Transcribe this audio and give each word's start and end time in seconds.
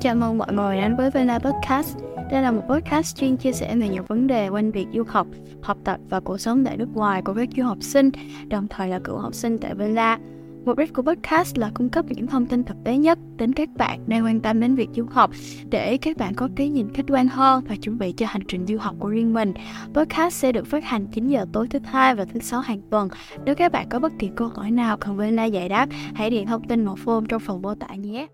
Chào 0.00 0.14
mừng 0.14 0.38
mọi 0.38 0.52
người 0.52 0.76
đến 0.76 0.96
với 0.96 1.10
Vela 1.10 1.38
Podcast. 1.38 1.98
Đây 2.30 2.42
là 2.42 2.50
một 2.50 2.62
podcast 2.68 3.16
chuyên 3.16 3.36
chia 3.36 3.52
sẻ 3.52 3.76
về 3.76 3.88
nhiều 3.88 4.02
vấn 4.08 4.26
đề 4.26 4.48
quanh 4.48 4.70
việc 4.70 4.86
du 4.94 5.02
học, 5.08 5.26
học 5.62 5.78
tập 5.84 6.00
và 6.08 6.20
cuộc 6.20 6.38
sống 6.38 6.64
tại 6.64 6.76
nước 6.76 6.88
ngoài 6.94 7.22
của 7.22 7.34
các 7.34 7.48
du 7.56 7.62
học 7.62 7.78
sinh, 7.80 8.10
đồng 8.48 8.68
thời 8.68 8.88
là 8.88 8.98
cựu 8.98 9.16
học 9.16 9.34
sinh 9.34 9.58
tại 9.58 9.74
Vela. 9.74 10.18
Mục 10.64 10.78
đích 10.78 10.94
của 10.94 11.02
podcast 11.02 11.58
là 11.58 11.70
cung 11.74 11.88
cấp 11.88 12.04
những 12.08 12.26
thông 12.26 12.46
tin 12.46 12.64
thực 12.64 12.76
tế 12.84 12.96
nhất 12.96 13.18
đến 13.36 13.52
các 13.52 13.68
bạn 13.76 14.00
đang 14.06 14.24
quan 14.24 14.40
tâm 14.40 14.60
đến 14.60 14.74
việc 14.74 14.88
du 14.96 15.04
học 15.10 15.30
để 15.70 15.96
các 15.96 16.16
bạn 16.16 16.34
có 16.34 16.48
cái 16.56 16.68
nhìn 16.68 16.92
khách 16.94 17.04
quan 17.08 17.28
hơn 17.28 17.64
và 17.68 17.76
chuẩn 17.76 17.98
bị 17.98 18.12
cho 18.12 18.26
hành 18.26 18.42
trình 18.48 18.66
du 18.66 18.78
học 18.78 18.94
của 18.98 19.08
riêng 19.08 19.34
mình. 19.34 19.54
Podcast 19.94 20.34
sẽ 20.34 20.52
được 20.52 20.66
phát 20.66 20.84
hành 20.84 21.06
9 21.06 21.28
giờ 21.28 21.46
tối 21.52 21.68
thứ 21.68 21.78
hai 21.84 22.14
và 22.14 22.24
thứ 22.24 22.40
sáu 22.40 22.60
hàng 22.60 22.80
tuần. 22.90 23.08
Nếu 23.44 23.54
các 23.54 23.72
bạn 23.72 23.88
có 23.88 23.98
bất 23.98 24.12
kỳ 24.18 24.30
câu 24.36 24.48
hỏi 24.48 24.70
nào 24.70 24.96
cần 24.96 25.16
Vena 25.16 25.44
giải 25.44 25.68
đáp, 25.68 25.88
hãy 26.14 26.30
điện 26.30 26.46
thông 26.46 26.68
tin 26.68 26.84
một 26.84 26.98
form 27.04 27.26
trong 27.26 27.40
phần 27.40 27.62
mô 27.62 27.74
tả 27.74 27.94
nhé. 27.94 28.26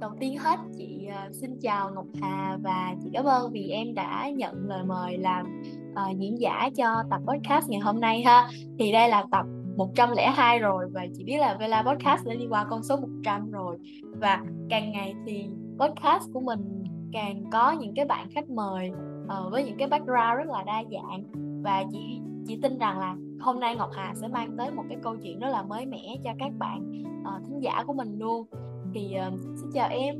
Đầu 0.00 0.10
tiên 0.20 0.38
hết 0.38 0.58
chị 0.78 1.06
ờ, 1.14 1.30
xin 1.40 1.50
chào 1.62 1.90
Ngọc 1.94 2.06
Hà 2.22 2.58
và 2.62 2.94
chị 3.04 3.10
cảm 3.12 3.24
ơn 3.24 3.52
vì 3.52 3.68
em 3.68 3.94
đã 3.94 4.30
nhận 4.36 4.68
lời 4.68 4.84
mời 4.84 5.18
làm 5.18 5.62
uh, 5.92 6.18
diễn 6.18 6.40
giả 6.40 6.70
cho 6.76 7.02
tập 7.10 7.20
podcast 7.26 7.68
ngày 7.68 7.80
hôm 7.80 8.00
nay 8.00 8.22
ha. 8.22 8.48
Thì 8.78 8.92
đây 8.92 9.08
là 9.08 9.24
tập 9.30 9.46
102 9.76 10.58
rồi 10.58 10.84
và 10.92 11.06
chị 11.16 11.24
biết 11.24 11.36
là 11.38 11.56
Vela 11.60 11.82
Podcast 11.82 12.26
đã 12.26 12.34
đi 12.34 12.46
qua 12.48 12.66
con 12.70 12.82
số 12.82 12.96
100 12.96 13.50
rồi. 13.50 13.76
Và 14.02 14.42
càng 14.70 14.92
ngày 14.92 15.14
thì 15.26 15.46
podcast 15.78 16.32
của 16.32 16.40
mình 16.40 16.84
càng 17.12 17.44
có 17.52 17.72
những 17.72 17.94
cái 17.94 18.04
bạn 18.04 18.28
khách 18.34 18.50
mời 18.50 18.90
uh, 19.24 19.52
với 19.52 19.64
những 19.64 19.76
cái 19.78 19.88
background 19.88 20.38
rất 20.38 20.46
là 20.46 20.62
đa 20.66 20.82
dạng. 20.92 21.24
Và 21.62 21.84
chị 21.92 22.20
chị 22.46 22.58
tin 22.62 22.78
rằng 22.78 22.98
là 22.98 23.16
hôm 23.40 23.60
nay 23.60 23.76
Ngọc 23.76 23.90
Hà 23.92 24.14
sẽ 24.14 24.28
mang 24.28 24.56
tới 24.58 24.70
một 24.70 24.82
cái 24.88 24.98
câu 25.02 25.16
chuyện 25.16 25.38
rất 25.38 25.48
là 25.48 25.62
mới 25.62 25.86
mẻ 25.86 26.16
cho 26.24 26.30
các 26.38 26.52
bạn 26.58 27.02
uh, 27.20 27.48
thính 27.48 27.60
giả 27.60 27.84
của 27.86 27.92
mình 27.92 28.18
luôn. 28.18 28.46
Thì 28.94 29.14
uh, 29.28 29.40
xin 29.40 29.70
chào 29.72 29.88
em. 29.88 30.14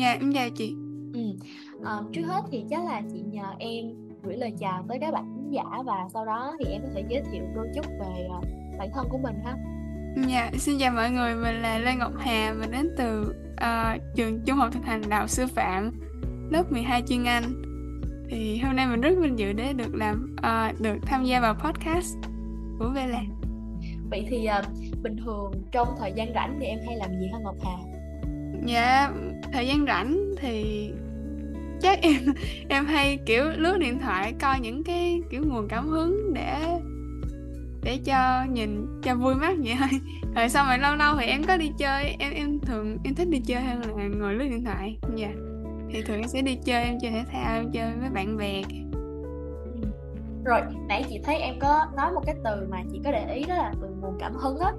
Dạ 0.00 0.12
em 0.12 0.32
chào 0.32 0.48
chị. 0.56 0.74
Ừ. 1.14 1.20
uh, 1.78 2.12
trước 2.12 2.22
hết 2.22 2.42
thì 2.50 2.64
chắc 2.70 2.84
là 2.84 3.02
chị 3.12 3.20
nhờ 3.20 3.44
em 3.58 4.01
gửi 4.22 4.36
lời 4.36 4.52
chào 4.58 4.84
tới 4.88 4.98
các 5.00 5.12
bạn 5.12 5.24
khán 5.36 5.50
giả 5.50 5.64
và 5.84 6.08
sau 6.14 6.26
đó 6.26 6.56
thì 6.58 6.72
em 6.72 6.82
có 6.82 6.88
thể 6.94 7.04
giới 7.08 7.22
thiệu 7.32 7.44
đôi 7.54 7.68
chút 7.74 7.86
về 7.86 8.28
uh, 8.38 8.44
bản 8.78 8.90
thân 8.94 9.06
của 9.10 9.18
mình 9.18 9.34
ha 9.44 9.56
Dạ, 10.28 10.50
xin 10.58 10.78
chào 10.78 10.92
mọi 10.92 11.10
người, 11.10 11.34
mình 11.34 11.54
là 11.62 11.78
Lê 11.78 11.94
Ngọc 11.94 12.12
Hà, 12.18 12.54
mình 12.60 12.70
đến 12.70 12.90
từ 12.98 13.34
uh, 13.52 14.02
trường 14.16 14.40
Trung 14.44 14.56
học 14.56 14.72
thực 14.72 14.84
hành 14.84 15.02
Đạo 15.08 15.26
Sư 15.26 15.46
Phạm, 15.46 16.00
lớp 16.50 16.72
12 16.72 17.02
chuyên 17.08 17.24
Anh. 17.24 17.62
Thì 18.30 18.58
hôm 18.58 18.76
nay 18.76 18.86
mình 18.86 19.00
rất 19.00 19.14
vinh 19.20 19.38
dự 19.38 19.52
để 19.52 19.72
được 19.72 19.94
làm 19.94 20.36
uh, 20.38 20.80
được 20.80 20.96
tham 21.06 21.24
gia 21.24 21.40
vào 21.40 21.54
podcast 21.54 22.16
của 22.78 22.88
Vela. 22.94 23.22
Vậy 24.10 24.26
thì 24.30 24.48
uh, 24.58 24.66
bình 25.02 25.16
thường 25.24 25.52
trong 25.72 25.88
thời 25.98 26.12
gian 26.12 26.32
rảnh 26.34 26.58
thì 26.60 26.66
em 26.66 26.78
hay 26.86 26.96
làm 26.96 27.10
gì 27.20 27.28
hả 27.32 27.38
Ngọc 27.38 27.56
Hà? 27.64 27.76
Dạ, 28.66 29.10
thời 29.52 29.66
gian 29.66 29.86
rảnh 29.86 30.20
thì 30.40 30.90
chắc 31.82 31.98
em 32.02 32.16
em 32.68 32.86
hay 32.86 33.18
kiểu 33.26 33.44
lướt 33.56 33.78
điện 33.78 33.98
thoại 33.98 34.34
coi 34.40 34.60
những 34.60 34.84
cái 34.84 35.20
kiểu 35.30 35.42
nguồn 35.46 35.68
cảm 35.68 35.88
hứng 35.88 36.34
để 36.34 36.80
để 37.82 37.98
cho 38.04 38.44
nhìn 38.50 38.86
cho 39.02 39.14
vui 39.14 39.34
mắt 39.34 39.56
vậy 39.64 39.74
thôi. 39.78 40.00
Rồi 40.36 40.48
xong 40.48 40.66
rồi 40.66 40.78
lâu 40.78 40.96
lâu 40.96 41.16
thì 41.20 41.26
em 41.26 41.44
có 41.44 41.56
đi 41.56 41.70
chơi 41.78 42.16
em 42.18 42.32
em 42.32 42.60
thường 42.60 42.98
em 43.04 43.14
thích 43.14 43.28
đi 43.28 43.40
chơi 43.46 43.62
hơn 43.62 43.80
là 43.80 44.08
ngồi 44.08 44.34
lướt 44.34 44.44
điện 44.44 44.64
thoại. 44.64 44.98
Dạ. 45.16 45.26
Yeah. 45.26 45.38
thì 45.92 46.02
thường 46.02 46.16
em 46.16 46.28
sẽ 46.28 46.42
đi 46.42 46.58
chơi 46.64 46.84
em 46.84 46.98
chơi 47.00 47.10
thể 47.10 47.24
thao 47.32 47.54
em 47.54 47.70
chơi 47.72 47.92
với 48.00 48.10
bạn 48.10 48.36
bè. 48.36 48.62
Rồi 50.44 50.60
nãy 50.88 51.04
chị 51.08 51.20
thấy 51.24 51.36
em 51.36 51.54
có 51.60 51.86
nói 51.96 52.12
một 52.12 52.22
cái 52.26 52.34
từ 52.44 52.66
mà 52.70 52.82
chị 52.92 53.00
có 53.04 53.12
để 53.12 53.34
ý 53.34 53.44
đó 53.44 53.54
là 53.54 53.72
từ 53.82 53.88
nguồn 54.00 54.16
cảm 54.20 54.32
hứng 54.34 54.58
á. 54.58 54.72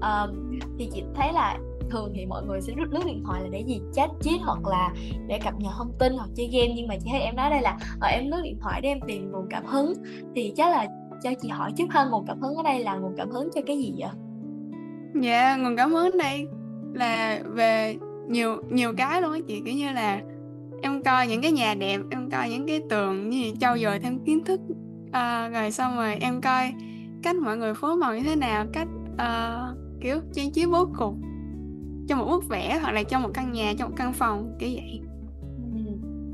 Um, 0.00 0.58
thì 0.78 0.88
chị 0.92 1.02
thấy 1.14 1.32
là 1.32 1.58
thường 1.90 2.12
thì 2.14 2.26
mọi 2.26 2.42
người 2.46 2.60
sẽ 2.60 2.72
lướt 2.76 2.88
lướt 2.90 3.02
điện 3.06 3.22
thoại 3.24 3.42
là 3.42 3.48
để 3.52 3.64
gì? 3.66 3.80
Chat 3.92 4.10
chít 4.20 4.40
hoặc 4.40 4.66
là 4.66 4.92
để 5.26 5.38
cập 5.44 5.54
nhật 5.58 5.72
thông 5.78 5.92
tin 5.98 6.12
hoặc 6.12 6.28
chơi 6.36 6.46
game. 6.52 6.74
Nhưng 6.76 6.88
mà 6.88 6.94
chị 7.04 7.10
thấy 7.10 7.20
em 7.20 7.36
nói 7.36 7.50
đây 7.50 7.62
là 7.62 7.78
ở 8.00 8.08
em 8.08 8.30
lướt 8.30 8.40
điện 8.44 8.58
thoại 8.60 8.80
để 8.80 8.88
em 8.88 8.98
tìm 9.06 9.32
nguồn 9.32 9.46
cảm 9.50 9.66
hứng. 9.66 9.92
Thì 10.34 10.52
chắc 10.56 10.70
là 10.70 10.86
cho 11.22 11.30
chị 11.42 11.48
hỏi 11.48 11.72
trước 11.76 11.86
hơn 11.90 12.10
nguồn 12.10 12.26
cảm 12.26 12.40
hứng 12.40 12.54
ở 12.54 12.62
đây 12.62 12.84
là 12.84 12.94
nguồn 12.94 13.14
cảm 13.16 13.30
hứng 13.30 13.48
cho 13.54 13.60
cái 13.66 13.78
gì 13.78 13.94
vậy? 13.98 14.10
Dạ 15.22 15.56
nguồn 15.56 15.76
cảm 15.76 15.92
hứng 15.92 16.12
ở 16.12 16.18
đây 16.18 16.46
là 16.94 17.40
về 17.46 17.96
nhiều 18.28 18.56
nhiều 18.70 18.92
cái 18.96 19.22
luôn 19.22 19.32
á 19.32 19.38
chị. 19.48 19.62
Kiểu 19.64 19.74
như 19.74 19.92
là 19.92 20.20
em 20.82 21.02
coi 21.02 21.26
những 21.26 21.42
cái 21.42 21.52
nhà 21.52 21.74
đẹp 21.74 22.00
em 22.10 22.30
coi 22.30 22.50
những 22.50 22.66
cái 22.66 22.80
tường 22.90 23.30
như 23.30 23.52
trau 23.60 23.78
dồi 23.78 23.98
thêm 23.98 24.18
kiến 24.24 24.44
thức 24.44 24.60
à, 25.12 25.48
rồi 25.48 25.70
xong 25.70 25.96
rồi 25.96 26.14
em 26.20 26.40
coi 26.40 26.72
cách 27.22 27.36
mọi 27.36 27.56
người 27.56 27.74
phối 27.74 27.96
màu 27.96 28.14
như 28.14 28.22
thế 28.22 28.36
nào 28.36 28.66
cách 28.72 28.88
uh, 29.12 29.78
kiểu 30.00 30.16
trang 30.32 30.52
trí 30.52 30.66
bố 30.66 30.86
cục 30.98 31.14
cho 32.10 32.16
một 32.16 32.24
bức 32.24 32.48
vẽ 32.48 32.78
hoặc 32.82 32.92
là 32.92 33.02
cho 33.02 33.18
một 33.18 33.30
căn 33.34 33.52
nhà 33.52 33.72
cho 33.78 33.86
một 33.86 33.94
căn 33.96 34.12
phòng 34.12 34.56
kiểu 34.58 34.70
vậy. 34.74 35.00
Ừ. 35.74 35.80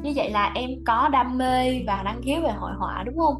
như 0.02 0.12
vậy 0.16 0.30
là 0.30 0.52
em 0.54 0.70
có 0.86 1.08
đam 1.12 1.38
mê 1.38 1.82
và 1.86 2.02
năng 2.02 2.22
khiếu 2.22 2.40
về 2.40 2.50
hội 2.50 2.72
họa 2.78 3.02
đúng 3.06 3.18
không? 3.18 3.36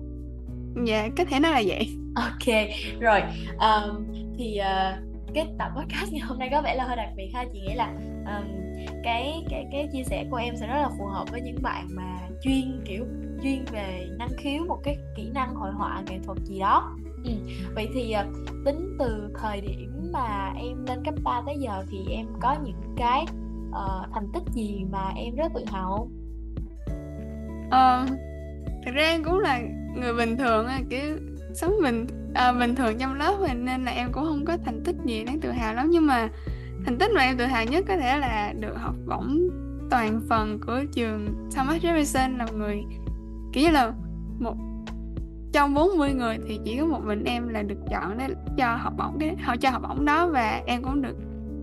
Dạ 0.86 1.08
có 1.16 1.24
thể 1.24 1.40
nói 1.40 1.52
là 1.52 1.62
vậy. 1.66 1.88
Ok 2.14 2.56
rồi. 3.00 3.20
Um, 3.60 4.06
thì 4.38 4.58
uh, 4.60 5.34
cái 5.34 5.46
tập 5.58 5.68
podcast 5.76 6.12
ngày 6.12 6.20
hôm 6.20 6.38
nay 6.38 6.48
có 6.52 6.62
vẻ 6.62 6.74
là 6.74 6.84
hơi 6.84 6.96
đặc 6.96 7.08
biệt 7.16 7.30
ha. 7.34 7.44
Chị 7.52 7.60
nghĩ 7.60 7.74
là 7.74 7.92
um, 8.26 8.44
cái 9.04 9.44
cái 9.50 9.66
cái 9.72 9.88
chia 9.92 10.02
sẻ 10.02 10.24
của 10.30 10.36
em 10.36 10.56
sẽ 10.56 10.66
rất 10.66 10.76
là 10.82 10.88
phù 10.98 11.06
hợp 11.06 11.24
với 11.30 11.40
những 11.40 11.62
bạn 11.62 11.86
mà 11.90 12.18
chuyên 12.42 12.82
kiểu 12.84 13.04
chuyên 13.42 13.64
về 13.72 14.08
năng 14.18 14.28
khiếu 14.38 14.64
một 14.68 14.78
cái 14.84 14.96
kỹ 15.16 15.30
năng 15.34 15.54
hội 15.54 15.72
họa 15.72 16.02
nghệ 16.06 16.18
thuật 16.24 16.38
gì 16.38 16.60
đó 16.60 16.96
ừ. 17.24 17.30
vậy 17.74 17.88
thì 17.94 18.12
ờ, 18.12 18.26
tính 18.64 18.96
từ 18.98 19.30
thời 19.40 19.60
điểm 19.60 20.10
mà 20.12 20.52
em 20.56 20.86
lên 20.86 21.04
cấp 21.04 21.14
3 21.24 21.42
tới 21.46 21.56
giờ 21.58 21.84
thì 21.90 21.98
em 22.10 22.26
có 22.40 22.56
những 22.64 22.94
cái 22.96 23.26
uh, 23.68 24.08
thành 24.14 24.26
tích 24.34 24.42
gì 24.54 24.84
mà 24.92 25.12
em 25.16 25.34
rất 25.34 25.52
tự 25.54 25.64
hào 25.66 25.96
không? 25.96 26.10
Ờ, 27.70 28.06
thật 28.84 28.92
ra 28.94 29.02
em 29.02 29.24
cũng 29.24 29.38
là 29.38 29.60
người 29.96 30.14
bình 30.14 30.36
thường 30.36 30.66
kiểu 30.90 31.16
sống 31.54 31.74
bình 31.82 32.06
à, 32.34 32.52
bình 32.52 32.74
thường 32.74 32.98
trong 32.98 33.14
lớp 33.14 33.36
mình 33.40 33.64
nên 33.64 33.84
là 33.84 33.92
em 33.92 34.12
cũng 34.12 34.24
không 34.24 34.44
có 34.44 34.56
thành 34.64 34.82
tích 34.84 34.96
gì 35.04 35.24
đáng 35.24 35.40
tự 35.40 35.50
hào 35.50 35.74
lắm 35.74 35.90
nhưng 35.90 36.06
mà 36.06 36.28
thành 36.84 36.98
tích 36.98 37.10
mà 37.14 37.22
em 37.22 37.36
tự 37.36 37.44
hào 37.44 37.64
nhất 37.64 37.84
có 37.88 37.96
thể 37.96 38.18
là 38.18 38.52
được 38.60 38.74
học 38.76 38.94
bổng 39.06 39.48
toàn 39.90 40.20
phần 40.28 40.60
của 40.66 40.80
trường 40.92 41.48
Thomas 41.54 41.84
Jefferson 41.84 42.36
là 42.36 42.46
người 42.56 42.82
kiểu 43.52 43.64
như 43.64 43.70
là 43.70 43.92
một 44.38 44.54
trong 45.56 45.74
40 45.74 46.12
người 46.12 46.38
thì 46.46 46.60
chỉ 46.64 46.76
có 46.80 46.86
một 46.86 47.00
mình 47.04 47.24
em 47.24 47.48
là 47.48 47.62
được 47.62 47.78
chọn 47.90 48.18
để 48.18 48.26
cho 48.56 48.76
học 48.76 48.92
bổng 48.98 49.16
cái 49.20 49.36
họ 49.42 49.56
cho 49.56 49.70
học 49.70 49.82
bổng 49.88 50.04
đó 50.04 50.26
và 50.26 50.62
em 50.66 50.82
cũng 50.82 51.02
được 51.02 51.16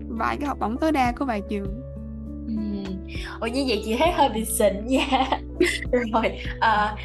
vài 0.08 0.36
cái 0.36 0.48
học 0.48 0.58
bổng 0.60 0.76
tối 0.78 0.92
đa 0.92 1.12
của 1.12 1.24
vài 1.24 1.42
trường 1.50 1.82
ừ. 2.46 2.92
Ủa 3.40 3.46
như 3.46 3.64
vậy 3.68 3.82
chị 3.84 3.96
thấy 3.98 4.12
hơi 4.12 4.28
bị 4.28 4.44
xịn 4.44 4.86
nha 4.86 5.28
Rồi 6.12 6.38
à, 6.60 6.96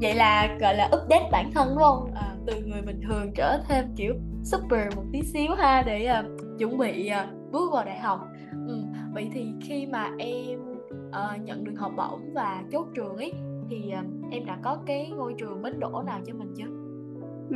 Vậy 0.00 0.14
là 0.14 0.56
gọi 0.60 0.74
là 0.74 0.90
update 1.02 1.28
bản 1.32 1.50
thân 1.54 1.68
đúng 1.68 1.78
không? 1.78 2.10
À, 2.14 2.34
từ 2.46 2.62
người 2.66 2.82
bình 2.82 3.00
thường 3.08 3.32
trở 3.34 3.60
thêm 3.68 3.84
kiểu 3.96 4.14
super 4.44 4.96
một 4.96 5.04
tí 5.12 5.22
xíu 5.22 5.54
ha 5.54 5.82
Để 5.86 6.08
uh, 6.20 6.58
chuẩn 6.58 6.78
bị 6.78 7.10
uh, 7.22 7.52
bước 7.52 7.72
vào 7.72 7.84
đại 7.84 7.98
học 7.98 8.20
ừ. 8.68 8.78
Vậy 9.14 9.30
thì 9.34 9.46
khi 9.62 9.86
mà 9.86 10.10
em 10.18 10.60
uh, 11.08 11.40
nhận 11.44 11.64
được 11.64 11.74
học 11.78 11.92
bổng 11.96 12.34
và 12.34 12.62
chốt 12.72 12.86
trường 12.94 13.16
ấy 13.16 13.32
thì 13.70 13.92
uh, 14.00 14.32
em 14.32 14.46
đã 14.46 14.58
có 14.62 14.78
cái 14.86 15.10
ngôi 15.16 15.34
trường 15.38 15.62
bến 15.62 15.80
đỗ 15.80 16.02
nào 16.06 16.20
cho 16.26 16.34
mình 16.34 16.54
chưa? 16.56 16.66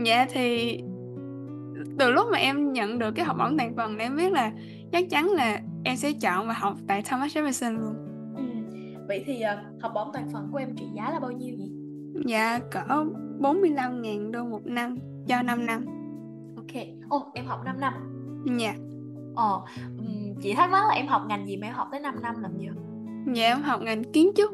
Dạ 0.05 0.27
thì 0.31 0.79
từ 1.99 2.11
lúc 2.11 2.27
mà 2.33 2.39
em 2.39 2.73
nhận 2.73 2.99
được 2.99 3.11
cái 3.11 3.25
học 3.25 3.37
bổng 3.39 3.59
toàn 3.59 3.77
phần 3.77 3.99
em 3.99 4.17
biết 4.17 4.33
là 4.33 4.53
chắc 4.93 5.11
chắn 5.11 5.31
là 5.31 5.61
em 5.85 5.97
sẽ 5.97 6.13
chọn 6.13 6.49
và 6.49 6.55
học 6.55 6.75
tại 6.87 7.03
Thomas 7.03 7.37
Jefferson 7.37 7.81
luôn. 7.81 7.95
Ừ. 8.37 8.43
Vậy 9.09 9.25
thì 9.27 9.35
uh, 9.35 9.83
học 9.83 9.93
bổng 9.95 10.09
toàn 10.13 10.29
phần 10.33 10.49
của 10.53 10.59
em 10.59 10.77
trị 10.77 10.85
giá 10.97 11.11
là 11.11 11.21
bao 11.21 11.31
nhiêu 11.33 11.57
vậy? 11.59 11.71
Dạ 12.27 12.59
cỡ 12.71 13.05
45.000 13.41 14.31
đô 14.31 14.45
một 14.45 14.67
năm 14.67 14.97
cho 15.27 15.43
5 15.43 15.67
năm. 15.67 15.85
Ok. 16.57 16.83
Ồ, 17.09 17.17
oh, 17.17 17.35
em 17.35 17.47
học 17.47 17.61
5 17.65 17.81
năm. 17.81 17.93
Dạ. 18.59 18.75
Ồ, 19.35 19.57
oh, 19.57 19.63
chị 20.43 20.55
thắc 20.55 20.71
mắc 20.71 20.85
là 20.89 20.95
em 20.95 21.07
học 21.07 21.23
ngành 21.29 21.47
gì 21.47 21.57
mà 21.57 21.67
em 21.67 21.75
học 21.75 21.89
tới 21.91 22.01
5 22.01 22.23
năm 22.23 22.35
làm 22.43 22.59
gì? 22.59 22.69
Dạ 23.35 23.47
em 23.47 23.63
học 23.63 23.81
ngành 23.83 24.05
kiến 24.05 24.31
trúc. 24.37 24.51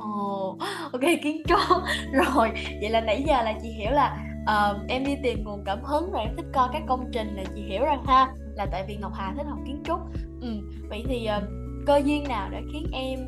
Ồ, 0.00 0.50
oh, 0.52 0.92
ok 0.92 1.02
kiến 1.22 1.42
trúc 1.48 1.58
Rồi, 2.12 2.50
vậy 2.80 2.90
là 2.90 3.00
nãy 3.00 3.24
giờ 3.26 3.42
là 3.42 3.54
chị 3.62 3.68
hiểu 3.68 3.90
là 3.90 4.18
uh, 4.42 4.88
em 4.88 5.04
đi 5.04 5.16
tìm 5.22 5.44
nguồn 5.44 5.62
cảm 5.66 5.82
hứng 5.82 6.12
rồi 6.12 6.22
em 6.22 6.36
thích 6.36 6.46
coi 6.54 6.68
các 6.72 6.82
công 6.86 7.10
trình 7.12 7.36
là 7.36 7.44
chị 7.54 7.62
hiểu 7.62 7.84
rằng 7.84 8.04
ha 8.06 8.32
Là 8.56 8.66
tại 8.66 8.84
vì 8.88 8.96
Ngọc 8.96 9.12
Hà 9.14 9.34
thích 9.36 9.46
học 9.48 9.58
kiến 9.66 9.82
trúc 9.84 9.98
ừ, 10.40 10.48
Vậy 10.88 11.04
thì 11.08 11.28
uh, 11.36 11.42
cơ 11.86 12.00
duyên 12.04 12.24
nào 12.28 12.50
đã 12.50 12.60
khiến 12.72 12.86
em 12.92 13.18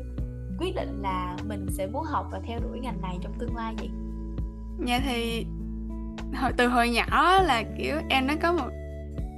quyết 0.59 0.75
định 0.75 1.01
là 1.01 1.37
mình 1.47 1.65
sẽ 1.69 1.87
muốn 1.87 2.03
học 2.03 2.25
và 2.31 2.39
theo 2.47 2.59
đuổi 2.59 2.79
ngành 2.79 3.01
này 3.01 3.17
trong 3.21 3.33
tương 3.39 3.55
lai 3.55 3.73
vậy? 3.77 3.89
Dạ 4.85 4.99
thì 5.05 5.45
hồi 6.35 6.51
từ 6.57 6.67
hồi 6.67 6.89
nhỏ 6.89 7.41
là 7.41 7.63
kiểu 7.77 7.95
em 8.09 8.27
nó 8.27 8.33
có 8.41 8.53
một 8.53 8.69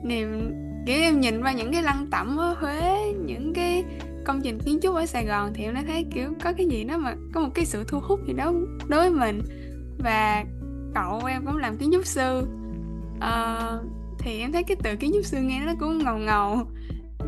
niềm 0.03 0.53
kiểu 0.85 1.01
em 1.01 1.19
nhìn 1.19 1.43
qua 1.43 1.51
những 1.51 1.73
cái 1.73 1.83
lăng 1.83 2.07
tẩm 2.11 2.37
ở 2.37 2.55
Huế 2.59 3.13
những 3.25 3.53
cái 3.53 3.83
công 4.29 4.41
trình 4.41 4.59
kiến 4.59 4.79
trúc 4.81 4.95
ở 4.95 5.05
Sài 5.05 5.25
Gòn 5.25 5.51
thì 5.53 5.63
em 5.63 5.73
đã 5.73 5.83
thấy 5.87 6.05
kiểu 6.13 6.33
có 6.43 6.53
cái 6.57 6.65
gì 6.65 6.83
đó 6.83 6.97
mà 6.97 7.15
có 7.33 7.41
một 7.41 7.49
cái 7.53 7.65
sự 7.65 7.83
thu 7.87 7.99
hút 7.99 8.19
gì 8.27 8.33
đó 8.33 8.53
đối 8.87 8.99
với 8.99 9.19
mình. 9.19 9.41
Và 9.99 10.43
cậu 10.95 11.21
em 11.25 11.45
cũng 11.45 11.57
làm 11.57 11.77
kiến 11.77 11.89
trúc 11.93 12.05
sư. 12.05 12.47
Uh, 13.17 13.85
thì 14.19 14.39
em 14.39 14.51
thấy 14.51 14.63
cái 14.63 14.77
từ 14.83 14.95
kiến 14.95 15.11
trúc 15.13 15.25
sư 15.25 15.37
nghe 15.41 15.61
nó 15.65 15.73
cũng 15.79 15.97
ngầu 15.97 16.17
ngầu. 16.17 16.57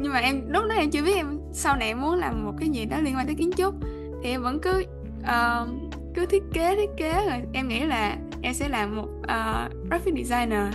Nhưng 0.01 0.13
mà 0.13 0.19
em 0.19 0.42
lúc 0.50 0.63
đó 0.69 0.75
em 0.75 0.92
chưa 0.92 1.03
biết 1.03 1.15
em 1.15 1.39
sau 1.53 1.77
này 1.77 1.88
em 1.88 2.01
muốn 2.01 2.15
làm 2.15 2.45
một 2.45 2.53
cái 2.59 2.69
gì 2.69 2.86
đó 2.86 2.98
liên 3.00 3.15
quan 3.15 3.25
tới 3.25 3.36
kiến 3.36 3.51
trúc. 3.57 3.75
Thì 4.24 4.30
em 4.30 4.42
vẫn 4.42 4.59
cứ 4.62 4.83
uh, 5.21 5.69
cứ 6.15 6.25
thiết 6.25 6.44
kế 6.53 6.75
thiết 6.75 6.89
kế. 6.98 7.13
Rồi 7.30 7.42
em 7.53 7.68
nghĩ 7.68 7.80
là 7.80 8.18
em 8.42 8.53
sẽ 8.53 8.69
làm 8.69 8.95
một 8.95 9.07
uh, 9.21 9.89
graphic 9.89 10.13
designer. 10.25 10.74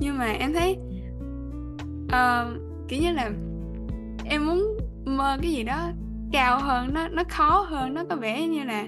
Nhưng 0.00 0.18
mà 0.18 0.26
em 0.26 0.52
thấy 0.52 0.76
uh, 2.04 2.60
kiểu 2.88 3.02
như 3.02 3.12
là 3.12 3.30
em 4.24 4.46
muốn 4.46 4.78
mơ 5.16 5.36
cái 5.42 5.52
gì 5.52 5.62
đó 5.62 5.90
cao 6.32 6.58
hơn 6.60 6.94
nó 6.94 7.08
nó 7.08 7.22
khó 7.28 7.66
hơn 7.68 7.94
nó 7.94 8.04
có 8.10 8.16
vẻ 8.16 8.46
như 8.46 8.64
là 8.64 8.86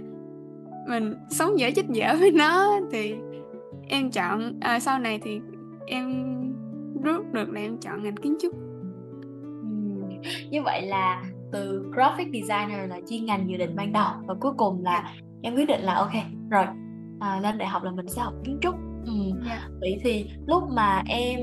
mình 0.89 1.15
sống 1.31 1.59
dở 1.59 1.71
chết 1.77 1.87
dở 1.89 2.17
với 2.19 2.31
nó 2.31 2.81
thì 2.93 3.15
em 3.89 4.11
chọn 4.11 4.61
à, 4.61 4.81
sau 4.81 4.99
này 4.99 5.21
thì 5.23 5.41
em 5.87 6.35
rút 7.03 7.33
được 7.33 7.51
là 7.51 7.61
em 7.61 7.79
chọn 7.79 8.03
ngành 8.03 8.17
kiến 8.17 8.37
trúc 8.43 8.55
như 10.51 10.63
vậy 10.63 10.87
là 10.87 11.23
từ 11.53 11.91
graphic 11.93 12.27
designer 12.33 12.91
là 12.91 13.01
chuyên 13.09 13.25
ngành 13.25 13.51
dự 13.51 13.57
định 13.57 13.77
ban 13.77 13.93
đầu 13.93 14.09
và 14.27 14.35
cuối 14.41 14.53
cùng 14.57 14.85
là 14.85 15.15
em 15.43 15.55
quyết 15.55 15.69
định 15.69 15.81
là 15.81 15.95
ok 15.95 16.13
rồi 16.51 16.65
à, 17.21 17.41
lên 17.41 17.59
đại 17.59 17.69
học 17.69 17.83
là 17.83 17.91
mình 17.91 18.09
sẽ 18.09 18.23
học 18.23 18.35
kiến 18.45 18.59
trúc 18.61 18.75
ừ. 19.05 19.13
yeah. 19.47 19.47
Dạ. 19.47 19.69
vậy 19.81 20.01
thì 20.03 20.31
lúc 20.47 20.63
mà 20.71 21.03
em 21.07 21.41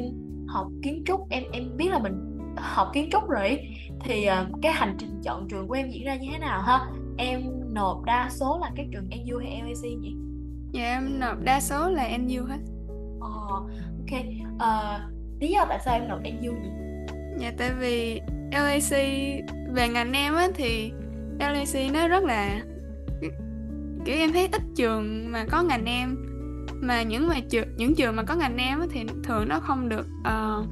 học 0.48 0.68
kiến 0.84 1.04
trúc 1.06 1.30
em 1.30 1.44
em 1.52 1.64
biết 1.78 1.90
là 1.90 2.00
mình 2.00 2.27
học 2.62 2.88
kiến 2.94 3.10
trúc 3.12 3.30
rồi 3.30 3.60
thì 4.00 4.28
uh, 4.30 4.60
cái 4.62 4.72
hành 4.72 4.96
trình 4.98 5.22
chọn 5.24 5.48
trường 5.50 5.68
của 5.68 5.74
em 5.74 5.90
diễn 5.90 6.06
ra 6.06 6.16
như 6.16 6.28
thế 6.32 6.40
nào 6.40 6.62
ha? 6.62 6.80
Em 7.18 7.42
nộp 7.74 8.04
đa 8.06 8.30
số 8.32 8.60
là 8.62 8.72
các 8.76 8.86
trường 8.92 9.10
NU 9.10 9.38
hay 9.38 9.62
LAC 9.62 10.00
nhỉ? 10.00 10.16
Dạ 10.72 10.84
em 10.84 11.20
nộp 11.20 11.38
đa 11.44 11.60
số 11.60 11.90
là 11.90 12.18
NU 12.18 12.44
hết. 12.46 12.60
Ờ 13.22 13.30
ok. 14.00 14.22
Uh, 14.56 15.14
lý 15.40 15.48
do 15.48 15.66
tại 15.70 15.80
sao 15.86 15.94
em 15.94 16.08
nộp 16.08 16.20
NU 16.20 16.52
nhỉ? 16.52 16.70
Dạ 17.40 17.54
tại 17.58 17.72
vì 17.80 18.22
LAC 18.52 18.92
về 19.74 19.88
ngành 19.88 20.14
em 20.14 20.36
á 20.36 20.48
thì 20.56 20.92
LAC 21.40 21.94
nó 21.94 22.08
rất 22.08 22.24
là 22.24 22.62
kiểu 24.06 24.16
em 24.16 24.34
thấy 24.34 24.50
ít 24.52 24.62
trường 24.76 25.32
mà 25.32 25.46
có 25.52 25.64
ngành 25.64 25.86
em. 25.86 26.18
Mà 26.82 27.04
những 27.04 27.28
mà 27.28 27.36
trường 27.50 27.68
những 27.78 27.96
trường 27.96 28.16
mà 28.16 28.24
có 28.24 28.36
ngành 28.36 28.58
em 28.58 28.80
á 28.80 28.86
thì 28.92 29.06
thường 29.24 29.48
nó 29.48 29.60
không 29.60 29.90
được 29.90 30.08
uh, 30.20 30.66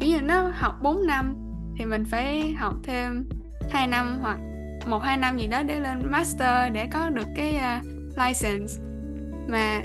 kiểu 0.00 0.08
như 0.08 0.20
nó 0.20 0.50
học 0.54 0.82
4 0.82 1.06
năm 1.06 1.34
thì 1.78 1.84
mình 1.84 2.04
phải 2.04 2.52
học 2.52 2.74
thêm 2.82 3.28
2 3.70 3.86
năm 3.86 4.18
hoặc 4.20 4.38
một 4.86 4.98
hai 4.98 5.16
năm 5.16 5.38
gì 5.38 5.46
đó 5.46 5.62
để 5.62 5.80
lên 5.80 6.10
master 6.10 6.72
để 6.72 6.86
có 6.92 7.10
được 7.10 7.26
cái 7.36 7.54
uh, 7.56 7.86
license. 8.18 8.82
Mà 9.48 9.80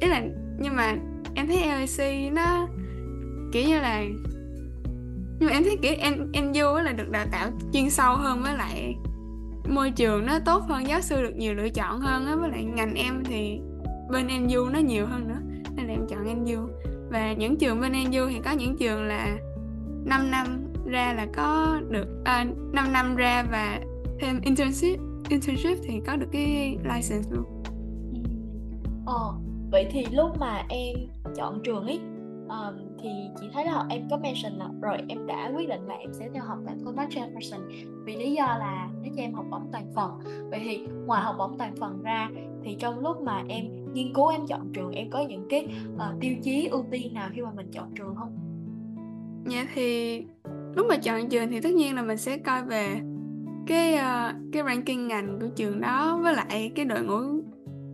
ý 0.00 0.08
là 0.08 0.22
nhưng 0.58 0.76
mà 0.76 0.96
em 1.34 1.46
thấy 1.46 1.66
LAC 1.66 2.32
nó 2.32 2.68
kiểu 3.52 3.68
như 3.68 3.80
là 3.80 4.04
nhưng 5.38 5.48
mà 5.48 5.52
em 5.52 5.64
thấy 5.64 5.78
kiểu 5.82 5.94
em 5.98 6.32
em 6.32 6.52
vô 6.54 6.80
là 6.80 6.92
được 6.92 7.10
đào 7.10 7.26
tạo 7.32 7.50
chuyên 7.72 7.90
sâu 7.90 8.16
hơn 8.16 8.42
với 8.42 8.56
lại 8.56 8.96
môi 9.68 9.90
trường 9.90 10.26
nó 10.26 10.38
tốt 10.38 10.62
hơn 10.68 10.88
giáo 10.88 11.00
sư 11.00 11.22
được 11.22 11.36
nhiều 11.36 11.54
lựa 11.54 11.68
chọn 11.68 12.00
hơn 12.00 12.26
á 12.26 12.36
với 12.36 12.50
lại 12.50 12.64
ngành 12.64 12.94
em 12.94 13.24
thì 13.24 13.60
bên 14.10 14.28
em 14.28 14.50
du 14.50 14.68
nó 14.68 14.78
nhiều 14.78 15.06
hơn 15.06 15.28
nữa 15.28 15.40
nên 15.76 15.86
là 15.86 15.92
em 15.92 16.06
chọn 16.08 16.26
em 16.28 16.46
du 16.46 16.68
và 17.14 17.32
những 17.32 17.56
trường 17.56 17.80
bên 17.80 17.92
NU 17.92 18.26
thì 18.30 18.40
có 18.44 18.50
những 18.50 18.76
trường 18.76 19.04
là 19.04 19.38
5 20.04 20.30
năm 20.30 20.46
ra 20.86 21.14
là 21.16 21.26
có 21.34 21.80
được 21.90 22.06
à, 22.24 22.44
5 22.72 22.92
năm 22.92 23.16
ra 23.16 23.44
và 23.50 23.80
thêm 24.20 24.40
internship 24.40 25.00
internship 25.28 25.78
thì 25.82 26.00
có 26.06 26.16
được 26.16 26.26
cái 26.32 26.76
license 26.82 27.30
luôn. 27.30 27.62
Ờ, 29.06 29.34
vậy 29.70 29.86
thì 29.90 30.06
lúc 30.12 30.30
mà 30.40 30.66
em 30.68 30.96
chọn 31.36 31.60
trường 31.64 31.86
ấy 31.86 32.00
um, 32.48 32.96
thì 33.02 33.08
chị 33.40 33.46
thấy 33.52 33.64
là 33.64 33.84
em 33.90 34.08
có 34.10 34.16
mention 34.16 34.52
là 34.52 34.68
rồi 34.82 34.96
em 35.08 35.26
đã 35.26 35.52
quyết 35.56 35.68
định 35.68 35.86
là 35.86 35.94
em 35.94 36.12
sẽ 36.12 36.28
theo 36.34 36.44
học 36.44 36.58
tại 36.66 36.76
Thomas 36.84 37.08
Jefferson 37.08 37.60
vì 38.04 38.16
lý 38.16 38.32
do 38.32 38.44
là 38.44 38.88
nó 39.02 39.08
cho 39.16 39.22
em 39.22 39.34
học 39.34 39.46
bổng 39.50 39.68
toàn 39.72 39.92
phần 39.94 40.10
vậy 40.50 40.60
thì 40.64 40.86
ngoài 41.06 41.22
học 41.22 41.34
bổng 41.38 41.58
toàn 41.58 41.74
phần 41.80 42.02
ra 42.02 42.30
thì 42.64 42.76
trong 42.80 42.98
lúc 42.98 43.20
mà 43.22 43.42
em 43.48 43.83
nghiên 43.94 44.14
cứu 44.14 44.28
em 44.28 44.46
chọn 44.46 44.72
trường 44.72 44.90
em 44.90 45.10
có 45.10 45.24
những 45.28 45.46
cái 45.50 45.68
uh, 45.94 46.20
tiêu 46.20 46.34
chí 46.42 46.68
ưu 46.68 46.84
tiên 46.90 47.14
nào 47.14 47.30
khi 47.34 47.42
mà 47.42 47.50
mình 47.56 47.70
chọn 47.72 47.94
trường 47.94 48.14
không? 48.14 48.38
Dạ 49.48 49.66
thì 49.74 50.20
lúc 50.74 50.86
mà 50.88 50.96
chọn 50.96 51.28
trường 51.28 51.50
thì 51.50 51.60
tất 51.60 51.72
nhiên 51.72 51.94
là 51.94 52.02
mình 52.02 52.16
sẽ 52.16 52.38
coi 52.38 52.62
về 52.62 53.00
cái 53.66 53.94
uh, 53.94 54.52
cái 54.52 54.62
ranking 54.66 55.08
ngành 55.08 55.38
của 55.40 55.48
trường 55.56 55.80
đó 55.80 56.18
với 56.22 56.34
lại 56.34 56.72
cái 56.74 56.84
đội 56.84 57.04
ngũ 57.04 57.42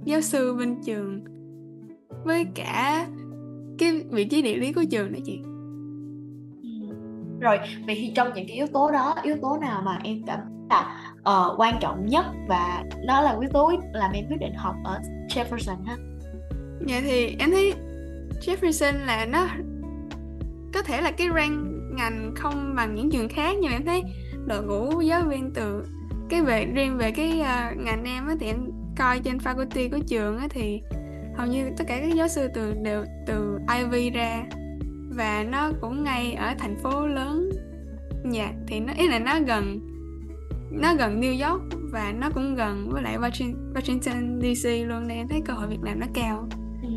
giáo 0.05 0.21
sư 0.21 0.55
bên 0.55 0.77
trường 0.85 1.25
với 2.25 2.47
cả 2.55 3.07
cái 3.79 4.03
vị 4.11 4.25
trí 4.25 4.43
địa 4.43 4.57
lý 4.57 4.73
của 4.73 4.85
trường 4.91 5.13
nữa 5.13 5.19
chị 5.25 5.41
rồi 7.41 7.59
vậy 7.87 7.95
thì 7.95 8.13
trong 8.15 8.29
những 8.35 8.47
cái 8.49 8.57
yếu 8.57 8.67
tố 8.67 8.91
đó 8.91 9.15
yếu 9.23 9.37
tố 9.43 9.59
nào 9.61 9.83
mà 9.85 10.01
em 10.05 10.23
cảm 10.27 10.39
là 10.71 11.13
uh, 11.19 11.61
quan 11.61 11.79
trọng 11.81 12.07
nhất 12.07 12.27
và 12.49 12.85
nó 13.05 13.21
là 13.21 13.37
yếu 13.41 13.51
tố 13.53 13.73
làm 13.93 14.13
em 14.13 14.25
quyết 14.29 14.41
định 14.41 14.55
học 14.55 14.75
ở 14.85 15.01
Jefferson 15.29 15.85
ha. 15.85 15.97
Dạ 16.87 17.01
thì 17.01 17.37
em 17.39 17.51
thấy 17.51 17.75
Jefferson 18.41 19.07
là 19.07 19.27
nó 19.27 19.47
có 20.75 20.83
thể 20.83 21.01
là 21.01 21.11
cái 21.11 21.29
rank 21.35 21.59
ngành 21.95 22.35
không 22.37 22.75
bằng 22.77 22.95
những 22.95 23.11
trường 23.11 23.29
khác 23.29 23.57
nhưng 23.61 23.71
mà 23.71 23.77
em 23.77 23.85
thấy 23.85 24.03
đội 24.47 24.63
ngũ 24.63 25.01
giáo 25.01 25.23
viên 25.23 25.51
từ 25.55 25.85
cái 26.29 26.43
về 26.43 26.65
riêng 26.65 26.97
về 26.97 27.11
cái 27.11 27.41
uh, 27.41 27.77
ngành 27.77 28.05
em 28.05 28.27
á 28.27 28.35
thì 28.41 28.47
em 28.47 28.71
coi 28.99 29.21
trên 29.21 29.37
faculty 29.37 29.91
của 29.91 29.99
trường 30.09 30.39
á 30.39 30.47
thì 30.51 30.83
hầu 31.37 31.47
như 31.47 31.71
tất 31.77 31.85
cả 31.89 31.99
các 32.01 32.15
giáo 32.15 32.29
sư 32.29 32.49
từ 32.55 32.75
đều 32.83 33.05
từ 33.27 33.59
Ivy 33.79 34.11
ra 34.11 34.43
và 35.11 35.45
nó 35.49 35.71
cũng 35.81 36.05
ngay 36.05 36.33
ở 36.33 36.55
thành 36.59 36.77
phố 36.83 37.07
lớn. 37.07 37.51
Dạ 38.31 38.53
thì 38.67 38.81
nó 38.81 38.93
ý 38.97 39.09
là 39.09 39.19
nó 39.19 39.41
gần 39.47 39.90
nó 40.71 40.95
gần 40.95 41.21
New 41.21 41.51
York 41.51 41.63
và 41.93 42.13
nó 42.13 42.31
cũng 42.35 42.55
gần 42.55 42.89
với 42.91 43.03
lại 43.03 43.19
Washington 43.19 44.41
DC 44.41 44.89
luôn 44.89 45.09
nên 45.09 45.19
em 45.19 45.29
thấy 45.29 45.43
cơ 45.45 45.53
hội 45.53 45.67
việc 45.69 45.83
làm 45.83 46.01
nó 46.01 46.07
cao 46.15 46.49
ừ. 46.83 46.89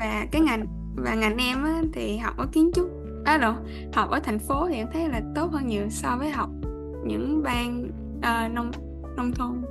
và 0.00 0.26
cái 0.32 0.40
ngành 0.40 0.66
và 0.96 1.14
ngành 1.14 1.36
em 1.38 1.64
á, 1.64 1.82
thì 1.92 2.16
học 2.16 2.36
ở 2.36 2.46
kiến 2.52 2.70
trúc 2.74 2.90
à 3.24 3.38
đâu 3.38 3.54
học 3.92 4.10
ở 4.10 4.20
thành 4.24 4.38
phố 4.38 4.68
thì 4.68 4.76
em 4.76 4.86
thấy 4.92 5.08
là 5.08 5.20
tốt 5.34 5.52
hơn 5.52 5.66
nhiều 5.66 5.88
so 5.90 6.16
với 6.18 6.30
học 6.30 6.50
những 7.04 7.42
bang 7.42 7.90
uh, 8.18 8.52
nông 8.52 8.70
nông 9.16 9.32
thôn 9.32 9.62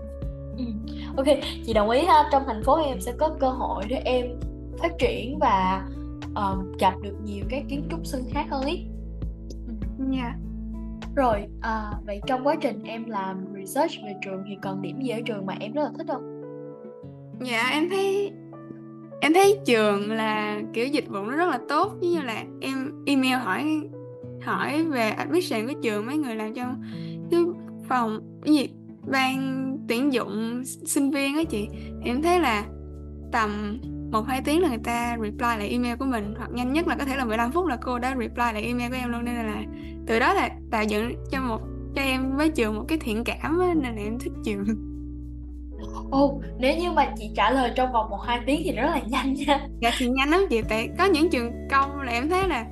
ừ. 0.57 0.63
ok 1.17 1.25
chị 1.65 1.73
đồng 1.73 1.89
ý 1.89 2.05
ha 2.05 2.23
trong 2.31 2.43
thành 2.47 2.63
phố 2.63 2.75
em 2.75 3.01
sẽ 3.01 3.13
có 3.19 3.29
cơ 3.39 3.49
hội 3.49 3.83
để 3.89 4.01
em 4.05 4.25
phát 4.79 4.91
triển 4.99 5.39
và 5.39 5.87
uh, 6.31 6.79
gặp 6.79 6.93
được 7.01 7.15
nhiều 7.23 7.45
cái 7.49 7.65
kiến 7.69 7.87
trúc 7.91 7.99
sư 8.05 8.21
khác 8.29 8.45
hơn 8.49 8.65
ý 8.65 8.85
dạ 10.11 10.21
yeah. 10.21 10.35
rồi 11.15 11.47
uh, 11.57 12.05
vậy 12.05 12.21
trong 12.27 12.47
quá 12.47 12.55
trình 12.61 12.83
em 12.83 13.05
làm 13.05 13.50
research 13.65 13.91
về 14.05 14.13
trường 14.25 14.43
thì 14.47 14.57
còn 14.61 14.81
điểm 14.81 15.01
gì 15.01 15.09
ở 15.09 15.19
trường 15.25 15.45
mà 15.45 15.55
em 15.59 15.73
rất 15.73 15.83
là 15.83 15.91
thích 15.97 16.07
không? 16.07 16.41
Dạ 17.43 17.69
em 17.71 17.89
thấy 17.89 18.31
em 19.21 19.33
thấy 19.33 19.59
trường 19.65 20.11
là 20.11 20.61
kiểu 20.73 20.87
dịch 20.87 21.09
vụ 21.09 21.21
nó 21.23 21.35
rất 21.35 21.49
là 21.49 21.59
tốt. 21.69 21.93
Như 22.01 22.21
là 22.21 22.43
em 22.61 23.03
email 23.05 23.33
hỏi 23.33 23.81
hỏi 24.41 24.83
về 24.83 25.09
admission 25.09 25.67
của 25.67 25.73
trường, 25.83 26.05
mấy 26.05 26.17
người 26.17 26.35
làm 26.35 26.53
trong 26.53 26.83
cái 27.31 27.39
phòng, 27.89 28.19
cái 28.43 28.55
gì, 28.55 28.69
ban 29.11 29.67
tuyển 29.87 30.13
dụng 30.13 30.63
sinh 30.65 31.11
viên 31.11 31.35
á 31.35 31.43
chị. 31.43 31.67
Thì 32.03 32.09
em 32.09 32.21
thấy 32.21 32.39
là 32.39 32.65
tầm 33.31 33.79
một 34.11 34.21
hai 34.27 34.41
tiếng 34.41 34.61
là 34.61 34.69
người 34.69 34.81
ta 34.83 35.17
reply 35.21 35.57
lại 35.57 35.69
email 35.69 35.97
của 35.97 36.05
mình, 36.05 36.33
hoặc 36.37 36.51
nhanh 36.53 36.73
nhất 36.73 36.87
là 36.87 36.95
có 36.95 37.05
thể 37.05 37.15
là 37.15 37.25
15 37.25 37.51
phút 37.51 37.67
là 37.67 37.77
cô 37.81 37.99
đã 37.99 38.15
reply 38.19 38.53
lại 38.53 38.63
email 38.63 38.89
của 38.89 38.97
em 38.97 39.11
luôn. 39.11 39.25
Nên 39.25 39.35
là 39.35 39.63
từ 40.07 40.19
đó 40.19 40.33
là 40.33 40.49
tạo 40.71 40.83
dựng 40.83 41.15
cho 41.31 41.41
một 41.41 41.61
cho 41.95 42.01
em 42.01 42.37
với 42.37 42.49
trường 42.49 42.75
một 42.75 42.85
cái 42.87 42.97
thiện 43.01 43.23
cảm 43.23 43.59
á, 43.59 43.73
nên 43.73 43.95
là 43.95 44.03
em 44.03 44.19
thích 44.19 44.33
trường 44.45 44.65
Ồ, 46.11 46.25
oh, 46.25 46.43
nếu 46.59 46.77
như 46.77 46.91
mà 46.91 47.13
chị 47.17 47.31
trả 47.35 47.51
lời 47.51 47.71
trong 47.75 47.91
vòng 47.91 48.09
1-2 48.09 48.39
tiếng 48.45 48.61
thì 48.63 48.71
rất 48.71 48.89
là 48.91 48.99
nhanh 49.07 49.33
nha. 49.33 49.67
Dạ 49.81 49.91
thì 49.97 50.07
nhanh 50.09 50.29
lắm 50.29 50.41
chị, 50.49 50.61
tại 50.69 50.89
có 50.97 51.05
những 51.05 51.29
trường 51.29 51.51
công 51.69 52.01
là 52.01 52.11
em 52.11 52.29
thấy 52.29 52.47
là 52.47 52.65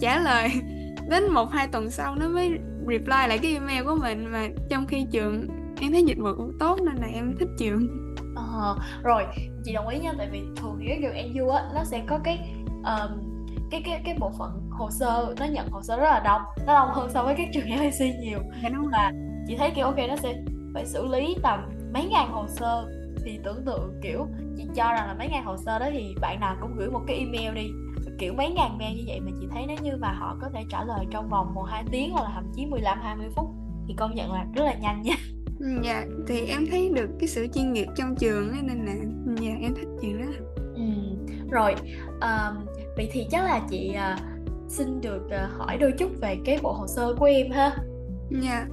trả 0.00 0.18
lời 0.18 0.48
đến 1.10 1.24
1-2 1.34 1.68
tuần 1.72 1.90
sau 1.90 2.14
nó 2.14 2.28
mới 2.28 2.50
reply 2.88 3.26
lại 3.28 3.38
cái 3.38 3.52
email 3.52 3.84
của 3.84 3.96
mình 4.00 4.32
Mà 4.32 4.48
trong 4.70 4.86
khi 4.86 5.06
trường 5.12 5.46
em 5.80 5.92
thấy 5.92 6.04
dịch 6.04 6.18
vụ 6.18 6.28
cũng 6.36 6.52
tốt 6.58 6.78
nên 6.80 6.96
là 6.96 7.06
em 7.14 7.34
thích 7.38 7.48
trường 7.58 7.88
Ờ, 8.36 8.76
rồi 9.02 9.22
chị 9.64 9.72
đồng 9.72 9.88
ý 9.88 9.98
nha 9.98 10.12
tại 10.18 10.28
vì 10.32 10.40
thường 10.56 10.76
thì 10.80 10.86
cái 10.88 10.98
trường 11.02 11.34
NU 11.34 11.48
á 11.48 11.62
nó 11.74 11.84
sẽ 11.84 12.02
có 12.06 12.18
cái 12.24 12.38
um, 12.84 13.36
cái 13.70 13.82
cái 13.84 14.02
cái 14.04 14.16
bộ 14.20 14.32
phận 14.38 14.65
hồ 14.76 14.90
sơ 14.90 15.34
nó 15.38 15.44
nhận 15.44 15.70
hồ 15.70 15.82
sơ 15.82 15.96
rất 15.96 16.10
là 16.10 16.20
đông 16.24 16.42
nó 16.66 16.74
đông 16.74 16.88
hơn 16.92 17.10
so 17.14 17.22
với 17.22 17.34
các 17.38 17.48
trường 17.52 17.70
LAC 17.76 18.00
nhiều. 18.20 18.38
Dạ, 18.62 18.68
đúng 18.68 18.88
và 18.92 19.12
chị 19.46 19.56
thấy 19.56 19.70
kiểu 19.70 19.84
ok 19.84 19.98
nó 20.08 20.16
sẽ 20.16 20.34
phải 20.74 20.86
xử 20.86 21.06
lý 21.06 21.36
tầm 21.42 21.60
mấy 21.94 22.06
ngàn 22.10 22.32
hồ 22.32 22.44
sơ. 22.48 22.86
Thì 23.24 23.40
tưởng 23.44 23.64
tượng 23.64 24.00
kiểu 24.02 24.26
chị 24.56 24.64
cho 24.74 24.92
rằng 24.92 25.06
là 25.06 25.14
mấy 25.18 25.28
ngàn 25.28 25.44
hồ 25.44 25.56
sơ 25.56 25.78
đó 25.78 25.86
thì 25.92 26.14
bạn 26.20 26.40
nào 26.40 26.56
cũng 26.60 26.76
gửi 26.76 26.90
một 26.90 27.00
cái 27.06 27.16
email 27.16 27.54
đi 27.54 27.70
kiểu 28.18 28.34
mấy 28.34 28.50
ngàn 28.50 28.78
mail 28.78 28.96
như 28.96 29.04
vậy 29.06 29.20
mà 29.20 29.30
chị 29.40 29.46
thấy 29.50 29.64
nếu 29.68 29.76
như 29.82 29.96
mà 30.00 30.12
họ 30.12 30.36
có 30.40 30.48
thể 30.54 30.64
trả 30.70 30.84
lời 30.84 31.06
trong 31.10 31.28
vòng 31.28 31.54
một 31.54 31.62
hai 31.62 31.84
tiếng 31.90 32.12
hoặc 32.12 32.22
là 32.22 32.30
thậm 32.34 32.44
chí 32.54 32.66
15 32.66 32.98
20 33.02 33.26
phút 33.36 33.50
thì 33.88 33.94
công 33.98 34.14
nhận 34.14 34.32
là 34.32 34.46
rất 34.54 34.64
là 34.64 34.74
nhanh 34.74 35.02
nha. 35.02 35.14
Ừ, 35.60 35.66
dạ 35.84 36.04
thì 36.26 36.46
em 36.46 36.66
thấy 36.70 36.90
được 36.94 37.10
cái 37.20 37.28
sự 37.28 37.46
chuyên 37.54 37.72
nghiệp 37.72 37.86
trong 37.96 38.14
trường 38.16 38.50
ấy, 38.50 38.62
nên 38.62 38.86
là 38.86 38.94
dạ 39.40 39.50
em 39.60 39.74
thích 39.74 39.88
chuyện 40.00 40.18
đó. 40.18 40.32
Ừ. 40.74 40.82
rồi 41.50 41.74
um, 42.20 42.66
vậy 42.96 43.08
thì 43.12 43.26
chắc 43.30 43.44
là 43.44 43.60
chị 43.70 43.96
uh, 44.14 44.35
xin 44.68 45.00
được 45.00 45.22
uh, 45.26 45.58
hỏi 45.58 45.78
đôi 45.78 45.92
chút 45.98 46.10
về 46.20 46.36
cái 46.44 46.58
bộ 46.62 46.72
hồ 46.72 46.86
sơ 46.86 47.14
của 47.18 47.24
em 47.24 47.50
ha. 47.50 47.76
Dạ. 48.30 48.50
Yeah. 48.50 48.68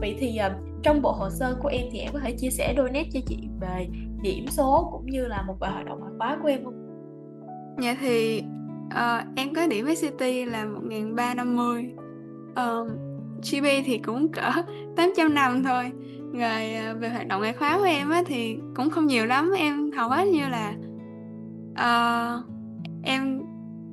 Vậy 0.00 0.16
thì 0.18 0.38
uh, 0.46 0.52
trong 0.82 1.02
bộ 1.02 1.12
hồ 1.12 1.30
sơ 1.30 1.56
của 1.62 1.68
em 1.68 1.86
thì 1.92 1.98
em 1.98 2.12
có 2.12 2.18
thể 2.18 2.32
chia 2.32 2.50
sẻ 2.50 2.74
đôi 2.76 2.90
nét 2.90 3.06
cho 3.12 3.20
chị 3.26 3.48
về 3.60 3.88
điểm 4.22 4.46
số 4.48 4.88
cũng 4.92 5.06
như 5.06 5.26
là 5.26 5.42
một 5.42 5.56
vài 5.60 5.72
hoạt 5.72 5.86
động 5.86 6.00
ngoại 6.00 6.12
khóa 6.18 6.38
của 6.42 6.48
em 6.48 6.64
không? 6.64 6.74
Dạ 7.82 7.96
thì 8.00 8.42
uh, 8.86 9.24
em 9.36 9.54
có 9.54 9.66
điểm 9.66 9.86
SCT 9.96 10.22
là 10.46 10.64
1350 10.64 11.94
uh, 12.50 12.88
GB 13.50 13.64
thì 13.84 13.98
cũng 13.98 14.32
cỡ 14.32 14.50
800 14.96 15.34
năm 15.34 15.62
thôi 15.64 15.92
rồi 16.32 16.94
về 16.98 17.08
hoạt 17.08 17.26
động 17.28 17.40
ngoại 17.40 17.52
khóa 17.52 17.78
của 17.78 17.84
em 17.84 18.10
á, 18.10 18.22
thì 18.26 18.58
cũng 18.74 18.90
không 18.90 19.06
nhiều 19.06 19.26
lắm 19.26 19.52
em 19.56 19.90
hầu 19.92 20.08
hết 20.08 20.24
như 20.24 20.48
là 20.48 20.74
uh, 21.72 22.44
em 23.02 23.42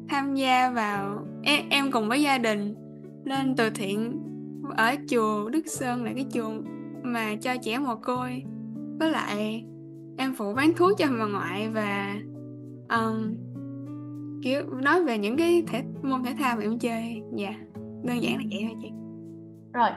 tham 0.09 0.35
gia 0.35 0.69
vào 0.69 1.22
em, 1.43 1.69
em 1.69 1.91
cùng 1.91 2.09
với 2.09 2.21
gia 2.21 2.37
đình 2.37 2.75
lên 3.25 3.55
từ 3.55 3.69
thiện 3.69 4.19
ở 4.77 4.95
chùa 5.09 5.49
Đức 5.49 5.63
Sơn 5.67 6.03
là 6.03 6.11
cái 6.15 6.25
chùa 6.33 6.51
mà 7.03 7.35
cho 7.41 7.55
trẻ 7.63 7.79
mồ 7.79 7.95
côi. 7.95 8.43
Với 8.99 9.11
lại 9.11 9.65
em 10.17 10.35
phụ 10.37 10.53
bán 10.53 10.73
thuốc 10.77 10.97
cho 10.97 11.05
bà 11.19 11.25
ngoại 11.25 11.69
và 11.69 12.15
um, 12.89 13.35
kiểu 14.43 14.63
nói 14.83 15.03
về 15.03 15.17
những 15.17 15.37
cái 15.37 15.63
thể 15.67 15.83
môn 16.03 16.23
thể 16.23 16.35
thao 16.39 16.55
mà 16.55 16.61
em 16.61 16.79
chơi. 16.79 17.21
Dạ 17.35 17.47
yeah. 17.47 17.59
đơn 18.03 18.23
giản 18.23 18.37
là 18.37 18.43
vậy 18.51 18.59
thôi 18.67 18.77
chị. 18.81 18.89
Rồi 19.73 19.89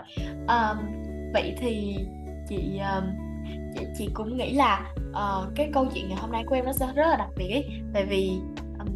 um, 0.48 0.76
vậy 1.32 1.54
thì 1.58 1.96
chị 2.48 2.78
um, 2.78 3.04
chị 3.74 3.86
chị 3.98 4.08
cũng 4.14 4.36
nghĩ 4.36 4.54
là 4.54 4.94
uh, 5.10 5.54
cái 5.54 5.70
câu 5.72 5.86
chuyện 5.94 6.08
ngày 6.08 6.18
hôm 6.20 6.32
nay 6.32 6.44
của 6.46 6.54
em 6.54 6.64
nó 6.64 6.72
sẽ 6.72 6.86
rất 6.96 7.06
là 7.06 7.16
đặc 7.16 7.30
biệt 7.38 7.50
ấy. 7.50 7.64
Tại 7.94 8.06
vì 8.10 8.30
um, 8.78 8.88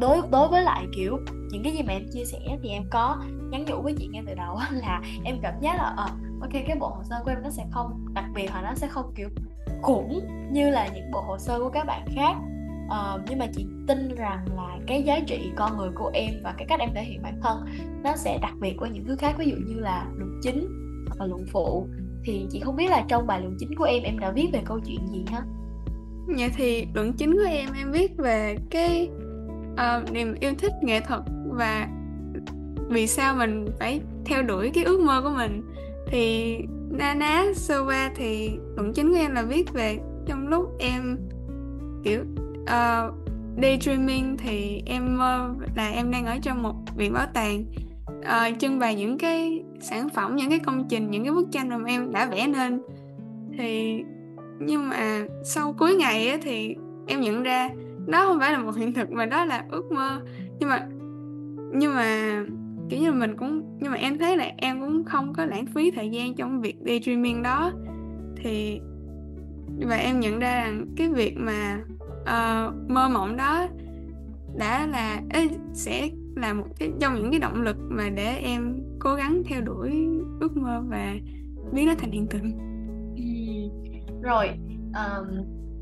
đối 0.00 0.18
đối 0.32 0.48
với 0.48 0.62
lại 0.62 0.86
kiểu 0.96 1.18
những 1.56 1.64
cái 1.64 1.72
gì 1.72 1.82
mà 1.82 1.92
em 1.92 2.08
chia 2.12 2.24
sẻ 2.24 2.38
thì 2.62 2.68
em 2.68 2.82
có 2.90 3.16
nhắn 3.50 3.64
nhủ 3.64 3.82
với 3.82 3.94
chị 3.98 4.06
ngay 4.06 4.22
từ 4.26 4.34
đầu 4.34 4.58
là 4.70 5.02
em 5.24 5.36
cảm 5.42 5.54
giác 5.60 5.76
là 5.76 5.92
uh, 5.92 6.42
ok 6.42 6.52
cái 6.52 6.76
bộ 6.80 6.88
hồ 6.88 7.02
sơ 7.04 7.16
của 7.24 7.30
em 7.30 7.42
nó 7.42 7.50
sẽ 7.50 7.64
không 7.70 8.06
đặc 8.14 8.24
biệt 8.34 8.50
hoặc 8.50 8.62
nó 8.62 8.74
sẽ 8.74 8.86
không 8.86 9.12
kiểu 9.16 9.28
khủng 9.82 10.20
như 10.52 10.70
là 10.70 10.88
những 10.94 11.10
bộ 11.10 11.20
hồ 11.20 11.38
sơ 11.38 11.58
của 11.58 11.70
các 11.70 11.84
bạn 11.86 12.06
khác. 12.14 12.36
Uh, 12.86 13.20
nhưng 13.28 13.38
mà 13.38 13.46
chị 13.54 13.66
tin 13.88 14.14
rằng 14.14 14.44
là 14.56 14.78
cái 14.86 15.02
giá 15.02 15.20
trị 15.26 15.50
con 15.56 15.76
người 15.76 15.90
của 15.94 16.10
em 16.14 16.30
và 16.42 16.54
cái 16.58 16.66
cách 16.68 16.80
em 16.80 16.90
thể 16.94 17.04
hiện 17.04 17.22
bản 17.22 17.40
thân 17.42 17.66
nó 18.04 18.16
sẽ 18.16 18.38
đặc 18.42 18.52
biệt 18.60 18.74
qua 18.78 18.88
những 18.88 19.04
thứ 19.04 19.16
khác. 19.16 19.34
Ví 19.38 19.46
dụ 19.46 19.56
như 19.56 19.80
là 19.80 20.06
luận 20.16 20.40
chính 20.42 20.68
hoặc 21.08 21.20
là 21.20 21.26
luận 21.26 21.44
phụ. 21.52 21.86
Thì 22.24 22.46
chị 22.50 22.60
không 22.60 22.76
biết 22.76 22.90
là 22.90 23.04
trong 23.08 23.26
bài 23.26 23.40
luận 23.40 23.56
chính 23.58 23.74
của 23.74 23.84
em 23.84 24.02
em 24.02 24.18
đã 24.18 24.30
viết 24.30 24.48
về 24.52 24.62
câu 24.64 24.80
chuyện 24.86 25.08
gì 25.08 25.24
ha? 25.26 25.42
Dạ 26.36 26.48
thì 26.56 26.86
luận 26.94 27.12
chính 27.12 27.34
của 27.34 27.48
em 27.48 27.68
em 27.76 27.92
viết 27.92 28.16
về 28.16 28.56
cái 28.70 29.08
uh, 29.72 30.12
niềm 30.12 30.34
yêu 30.40 30.52
thích 30.58 30.72
nghệ 30.82 31.00
thuật 31.00 31.22
và 31.56 31.88
vì 32.88 33.06
sao 33.06 33.34
mình 33.34 33.66
phải 33.78 34.00
theo 34.24 34.42
đuổi 34.42 34.70
cái 34.74 34.84
ước 34.84 35.00
mơ 35.00 35.22
của 35.22 35.30
mình? 35.36 35.62
Thì 36.06 36.56
na 36.90 37.14
ná 37.14 37.44
sơ 37.54 37.84
qua 37.84 38.10
thì 38.14 38.50
cũng 38.76 38.92
chính 38.92 39.10
của 39.10 39.16
em 39.16 39.34
là 39.34 39.42
viết 39.42 39.72
về 39.72 39.98
trong 40.26 40.48
lúc 40.48 40.78
em 40.78 41.18
kiểu 42.04 42.20
uh, 42.62 43.14
daydreaming 43.62 44.36
thì 44.36 44.82
em 44.86 45.18
mơ 45.18 45.54
là 45.76 45.88
em 45.88 46.10
đang 46.10 46.26
ở 46.26 46.38
trong 46.42 46.62
một 46.62 46.74
viện 46.96 47.12
bảo 47.12 47.26
tàng. 47.34 47.64
Uh, 48.18 48.58
trưng 48.58 48.78
bày 48.78 48.94
những 48.94 49.18
cái 49.18 49.64
sản 49.80 50.08
phẩm 50.08 50.36
những 50.36 50.50
cái 50.50 50.58
công 50.58 50.86
trình 50.88 51.10
những 51.10 51.24
cái 51.24 51.32
bức 51.32 51.48
tranh 51.52 51.68
mà 51.68 51.78
em 51.86 52.12
đã 52.12 52.26
vẽ 52.26 52.46
nên. 52.46 52.82
Thì 53.58 54.02
nhưng 54.58 54.88
mà 54.88 55.24
sau 55.44 55.72
cuối 55.72 55.94
ngày 55.94 56.28
ấy, 56.28 56.38
thì 56.42 56.76
em 57.06 57.20
nhận 57.20 57.42
ra 57.42 57.68
đó 58.06 58.24
không 58.24 58.40
phải 58.40 58.52
là 58.52 58.58
một 58.58 58.76
hiện 58.76 58.92
thực 58.92 59.10
mà 59.10 59.26
đó 59.26 59.44
là 59.44 59.64
ước 59.70 59.92
mơ. 59.92 60.20
Nhưng 60.58 60.68
mà 60.68 60.86
nhưng 61.72 61.94
mà 61.94 62.42
kiểu 62.88 63.00
như 63.00 63.10
là 63.10 63.16
mình 63.16 63.36
cũng 63.36 63.78
nhưng 63.80 63.90
mà 63.90 63.96
em 63.96 64.18
thấy 64.18 64.36
là 64.36 64.52
em 64.56 64.80
cũng 64.80 65.04
không 65.04 65.32
có 65.32 65.44
lãng 65.44 65.66
phí 65.66 65.90
thời 65.90 66.10
gian 66.10 66.34
trong 66.34 66.60
việc 66.60 66.76
daydreaming 66.86 67.42
đó 67.42 67.72
thì 68.36 68.80
và 69.86 69.96
em 69.96 70.20
nhận 70.20 70.38
ra 70.38 70.54
rằng 70.54 70.86
cái 70.96 71.08
việc 71.08 71.36
mà 71.36 71.78
uh, 72.22 72.90
mơ 72.90 73.08
mộng 73.08 73.36
đó 73.36 73.68
đã 74.56 74.86
là 74.86 75.20
ấy, 75.30 75.50
sẽ 75.72 76.08
là 76.36 76.52
một 76.52 76.66
cái 76.78 76.90
trong 77.00 77.14
những 77.14 77.30
cái 77.30 77.40
động 77.40 77.62
lực 77.62 77.76
mà 77.88 78.08
để 78.08 78.36
em 78.42 78.82
cố 78.98 79.14
gắng 79.14 79.42
theo 79.46 79.60
đuổi 79.60 79.90
ước 80.40 80.56
mơ 80.56 80.82
và 80.88 81.14
biến 81.72 81.86
nó 81.86 81.94
thành 81.98 82.10
hiện 82.10 82.26
thực 82.30 82.42
ừ. 83.16 83.22
rồi 84.22 84.48
um, 84.94 85.26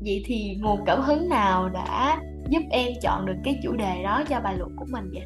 vậy 0.01 0.23
thì 0.25 0.57
nguồn 0.61 0.79
cảm 0.85 1.01
hứng 1.01 1.29
nào 1.29 1.69
đã 1.69 2.21
giúp 2.49 2.61
em 2.69 2.91
chọn 3.01 3.25
được 3.25 3.35
cái 3.43 3.59
chủ 3.63 3.75
đề 3.75 4.03
đó 4.03 4.23
cho 4.29 4.41
bài 4.41 4.57
luận 4.57 4.75
của 4.75 4.85
mình 4.91 5.09
vậy 5.13 5.23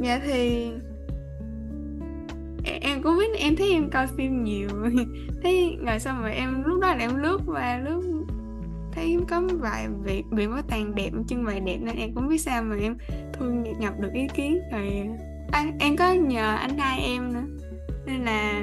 dạ 0.00 0.20
thì 0.24 0.70
em 2.80 3.02
cũng 3.02 3.18
biết 3.18 3.38
em 3.38 3.56
thấy 3.56 3.72
em 3.72 3.90
coi 3.90 4.06
phim 4.06 4.44
nhiều. 4.44 4.68
Thấy 5.42 5.78
ngày 5.80 6.00
sau 6.00 6.14
mà 6.22 6.28
em 6.28 6.62
lúc 6.62 6.80
đó 6.80 6.88
là 6.88 6.98
em 6.98 7.16
lướt 7.16 7.38
và 7.46 7.78
lướt 7.84 8.02
thấy 8.92 9.18
có 9.28 9.42
vài 9.60 9.88
vị 10.04 10.22
bị 10.30 10.46
bảo 10.46 10.62
tàng 10.62 10.94
đẹp 10.94 11.10
trưng 11.28 11.44
bày 11.44 11.60
đẹp 11.60 11.78
nên 11.82 11.96
em 11.96 12.14
cũng 12.14 12.28
biết 12.28 12.38
sao 12.38 12.62
mà 12.62 12.76
em 12.76 12.96
thu 13.32 13.46
nhập 13.78 13.94
được 14.00 14.12
ý 14.14 14.26
kiến. 14.34 14.58
Rồi 14.72 15.08
à, 15.52 15.66
em 15.80 15.96
có 15.96 16.12
nhờ 16.12 16.54
anh 16.54 16.78
hai 16.78 17.00
em 17.00 17.32
nữa. 17.32 17.64
Nên 18.06 18.24
là 18.24 18.62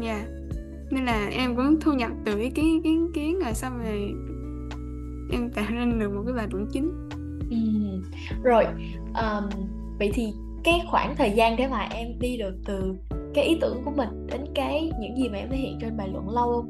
dạ. 0.00 0.14
Yeah. 0.14 0.28
nên 0.90 1.04
là 1.04 1.28
em 1.32 1.56
cũng 1.56 1.80
thu 1.80 1.92
nhập 1.92 2.10
từ 2.24 2.38
ý 2.38 2.50
kiến 2.50 2.64
ý 2.64 2.80
kiến 2.84 3.06
ý 3.06 3.12
kiến. 3.14 3.38
Rồi 3.38 3.54
xong 3.54 3.78
rồi 3.78 4.14
em 5.32 5.50
tạo 5.50 5.64
nên 5.70 5.98
được 5.98 6.12
một 6.14 6.22
cái 6.26 6.34
bài 6.34 6.46
luận 6.50 6.66
chính. 6.72 7.08
Ừ. 7.50 7.56
rồi 8.42 8.64
um, 9.14 9.48
vậy 9.98 10.10
thì 10.14 10.32
cái 10.64 10.82
khoảng 10.90 11.16
thời 11.16 11.30
gian 11.30 11.56
để 11.56 11.68
mà 11.68 11.88
em 11.90 12.08
đi 12.18 12.36
được 12.36 12.54
từ 12.66 12.94
cái 13.34 13.44
ý 13.44 13.58
tưởng 13.60 13.82
của 13.84 13.90
mình 13.90 14.26
đến 14.26 14.40
cái 14.54 14.92
những 15.00 15.16
gì 15.16 15.28
mà 15.28 15.38
em 15.38 15.48
thể 15.50 15.56
hiện 15.56 15.78
trên 15.80 15.96
bài 15.96 16.08
luận 16.12 16.28
lâu 16.28 16.52
không? 16.52 16.68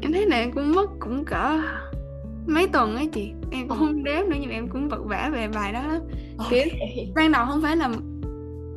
Em 0.00 0.12
thấy 0.12 0.26
là 0.26 0.36
em 0.36 0.52
cũng 0.52 0.72
mất 0.74 0.90
cũng 1.00 1.24
cỡ 1.24 1.60
mấy 2.46 2.68
tuần 2.68 2.96
ấy 2.96 3.06
chị. 3.06 3.32
Em 3.50 3.68
cũng 3.68 3.78
không 3.78 4.04
đếm 4.04 4.28
nữa 4.28 4.36
nhưng 4.40 4.50
em 4.50 4.68
cũng 4.68 4.88
vật 4.88 5.02
vả 5.04 5.30
về 5.32 5.48
bài 5.54 5.72
đó 5.72 5.82
lắm. 5.86 6.02
Okay. 6.38 6.70
kiểu 6.70 7.04
ban 7.14 7.32
đầu 7.32 7.46
không 7.48 7.62
phải 7.62 7.76
là 7.76 7.90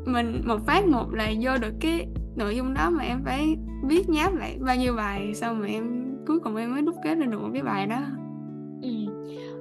mình 0.05 0.41
một 0.45 0.59
phát 0.65 0.87
một 0.87 1.13
là 1.13 1.31
vô 1.41 1.57
được 1.57 1.73
cái 1.81 2.07
nội 2.35 2.55
dung 2.55 2.73
đó 2.73 2.89
mà 2.89 3.03
em 3.03 3.21
phải 3.25 3.55
viết 3.87 4.09
nháp 4.09 4.35
lại 4.35 4.57
bao 4.59 4.75
nhiêu 4.75 4.93
bài 4.95 5.33
sau 5.33 5.53
mà 5.53 5.67
em 5.67 6.05
cuối 6.27 6.39
cùng 6.39 6.55
em 6.55 6.71
mới 6.71 6.81
đúc 6.81 6.95
kết 7.03 7.15
ra 7.15 7.25
được 7.25 7.41
một 7.41 7.49
cái 7.53 7.63
bài 7.63 7.87
đó. 7.87 8.01
Ừ. 8.81 8.89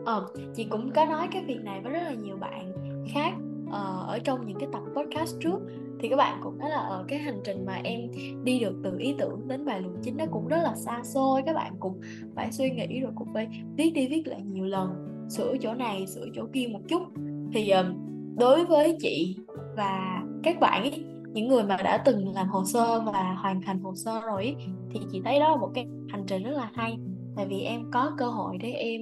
Ờ, 0.04 0.26
chị 0.54 0.64
cũng 0.64 0.90
có 0.90 1.04
nói 1.04 1.28
cái 1.32 1.44
việc 1.44 1.60
này 1.64 1.80
với 1.82 1.92
rất 1.92 2.02
là 2.02 2.14
nhiều 2.14 2.36
bạn 2.36 2.72
khác 3.14 3.32
uh, 3.66 4.08
ở 4.08 4.18
trong 4.24 4.46
những 4.46 4.58
cái 4.60 4.68
tập 4.72 4.82
podcast 4.96 5.36
trước. 5.40 5.60
Thì 6.00 6.08
các 6.08 6.16
bạn 6.16 6.40
cũng 6.42 6.58
thấy 6.58 6.70
là 6.70 6.76
ở 6.76 7.04
cái 7.08 7.18
hành 7.18 7.40
trình 7.44 7.66
mà 7.66 7.80
em 7.84 8.00
đi 8.44 8.60
được 8.60 8.80
từ 8.84 8.98
ý 8.98 9.14
tưởng 9.18 9.48
đến 9.48 9.64
bài 9.64 9.80
luận 9.80 9.96
chính 10.02 10.16
nó 10.16 10.24
cũng 10.32 10.48
rất 10.48 10.62
là 10.62 10.74
xa 10.74 11.00
xôi. 11.04 11.42
Các 11.46 11.52
bạn 11.52 11.72
cũng 11.80 12.00
phải 12.34 12.52
suy 12.52 12.70
nghĩ 12.70 13.00
rồi 13.00 13.12
cũng 13.14 13.28
phải 13.34 13.48
viết 13.76 13.90
đi 13.94 14.08
viết 14.08 14.22
lại 14.26 14.42
nhiều 14.42 14.64
lần 14.64 14.88
sửa 15.30 15.56
chỗ 15.60 15.74
này 15.74 16.06
sửa 16.06 16.26
chỗ 16.34 16.46
kia 16.52 16.66
một 16.72 16.80
chút. 16.88 17.02
Thì 17.52 17.72
đối 18.38 18.64
với 18.64 18.96
chị 19.00 19.36
và 19.76 20.22
các 20.42 20.60
bạn 20.60 20.82
ấy, 20.82 21.04
những 21.32 21.48
người 21.48 21.62
mà 21.62 21.76
đã 21.76 22.02
từng 22.04 22.34
làm 22.34 22.48
hồ 22.48 22.64
sơ 22.64 23.00
và 23.00 23.36
hoàn 23.42 23.62
thành 23.62 23.80
hồ 23.80 23.94
sơ 23.94 24.20
rồi 24.20 24.42
ấy, 24.42 24.56
thì 24.90 25.00
chị 25.12 25.22
thấy 25.24 25.40
đó 25.40 25.48
là 25.48 25.56
một 25.56 25.70
cái 25.74 25.86
hành 26.08 26.24
trình 26.26 26.42
rất 26.42 26.50
là 26.50 26.70
hay. 26.74 26.98
Tại 27.36 27.46
vì 27.46 27.60
em 27.60 27.90
có 27.92 28.12
cơ 28.18 28.26
hội 28.26 28.58
để 28.58 28.72
em 28.72 29.00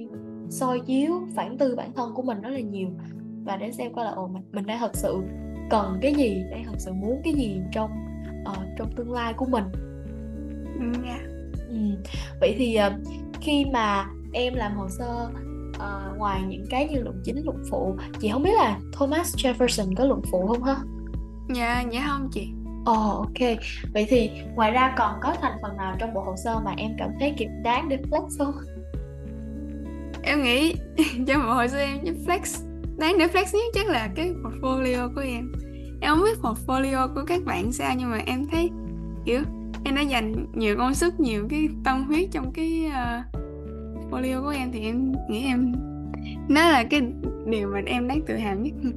soi 0.49 0.79
chiếu 0.79 1.11
phản 1.35 1.57
tư 1.57 1.75
bản 1.75 1.93
thân 1.93 2.13
của 2.13 2.21
mình 2.21 2.41
rất 2.41 2.49
là 2.49 2.59
nhiều 2.59 2.89
và 3.43 3.57
để 3.57 3.71
xem 3.71 3.93
coi 3.93 4.05
là 4.05 4.11
ồ 4.11 4.27
mình, 4.27 4.43
mình 4.51 4.65
đã 4.65 4.77
thật 4.79 4.91
sự 4.95 5.23
cần 5.69 5.99
cái 6.01 6.13
gì 6.13 6.43
để 6.51 6.63
thật 6.65 6.75
sự 6.77 6.93
muốn 6.93 7.21
cái 7.23 7.33
gì 7.33 7.61
trong 7.71 7.91
uh, 8.49 8.57
trong 8.77 8.91
tương 8.95 9.11
lai 9.11 9.33
của 9.33 9.45
mình 9.45 9.63
yeah. 11.05 11.21
ừ. 11.69 11.75
vậy 12.39 12.55
thì 12.57 12.77
uh, 12.87 12.93
khi 13.41 13.65
mà 13.73 14.05
em 14.33 14.53
làm 14.53 14.75
hồ 14.75 14.87
sơ 14.89 15.29
uh, 15.69 16.17
ngoài 16.17 16.41
những 16.47 16.65
cái 16.69 16.87
như 16.87 16.99
luận 16.99 17.21
chính 17.23 17.45
luận 17.45 17.63
phụ 17.71 17.95
chị 18.19 18.29
không 18.31 18.43
biết 18.43 18.53
là 18.57 18.79
Thomas 18.93 19.35
Jefferson 19.35 19.93
có 19.97 20.05
luận 20.05 20.21
phụ 20.31 20.47
không 20.47 20.63
ha 20.63 20.75
dạ 21.55 21.83
dạ 21.91 22.05
không 22.07 22.29
chị 22.31 22.47
Ồ 22.85 22.93
oh, 22.93 23.15
ok 23.15 23.57
Vậy 23.93 24.05
thì 24.09 24.31
ngoài 24.55 24.71
ra 24.71 24.95
còn 24.97 25.19
có 25.21 25.35
thành 25.41 25.57
phần 25.61 25.77
nào 25.77 25.95
trong 25.99 26.13
bộ 26.13 26.21
hồ 26.21 26.35
sơ 26.43 26.59
mà 26.59 26.73
em 26.77 26.91
cảm 26.97 27.09
thấy 27.19 27.33
kịp 27.37 27.47
đáng 27.63 27.89
để 27.89 27.97
flex 28.09 28.27
không? 28.37 28.53
Em 30.23 30.43
nghĩ 30.43 30.75
trong 31.27 31.41
bộ 31.47 31.53
hồ 31.53 31.67
sơ 31.67 31.77
em 31.77 31.99
flex 32.25 32.72
đáng 32.97 33.17
để 33.17 33.27
flex 33.27 33.45
nhất 33.53 33.63
chắc 33.73 33.87
là 33.87 34.09
cái 34.15 34.33
portfolio 34.43 35.13
của 35.15 35.21
em. 35.21 35.51
Em 36.01 36.15
không 36.15 36.23
biết 36.23 36.39
portfolio 36.41 37.13
của 37.15 37.23
các 37.27 37.43
bạn 37.45 37.71
sao 37.71 37.93
nhưng 37.97 38.11
mà 38.11 38.17
em 38.25 38.45
thấy 38.51 38.69
kiểu 39.25 39.41
em 39.85 39.95
đã 39.95 40.01
dành 40.01 40.45
nhiều 40.53 40.77
công 40.77 40.93
sức 40.93 41.19
nhiều 41.19 41.47
cái 41.49 41.69
tâm 41.83 42.03
huyết 42.03 42.29
trong 42.31 42.51
cái 42.53 42.85
uh, 42.87 43.41
portfolio 44.01 44.43
của 44.43 44.49
em 44.49 44.71
thì 44.71 44.79
em 44.79 45.11
nghĩ 45.29 45.45
em 45.45 45.73
nó 46.49 46.69
là 46.69 46.83
cái 46.83 47.01
điều 47.45 47.67
mà 47.67 47.81
em 47.85 48.07
đáng 48.07 48.21
tự 48.27 48.35
hào 48.35 48.55
nhất. 48.55 48.73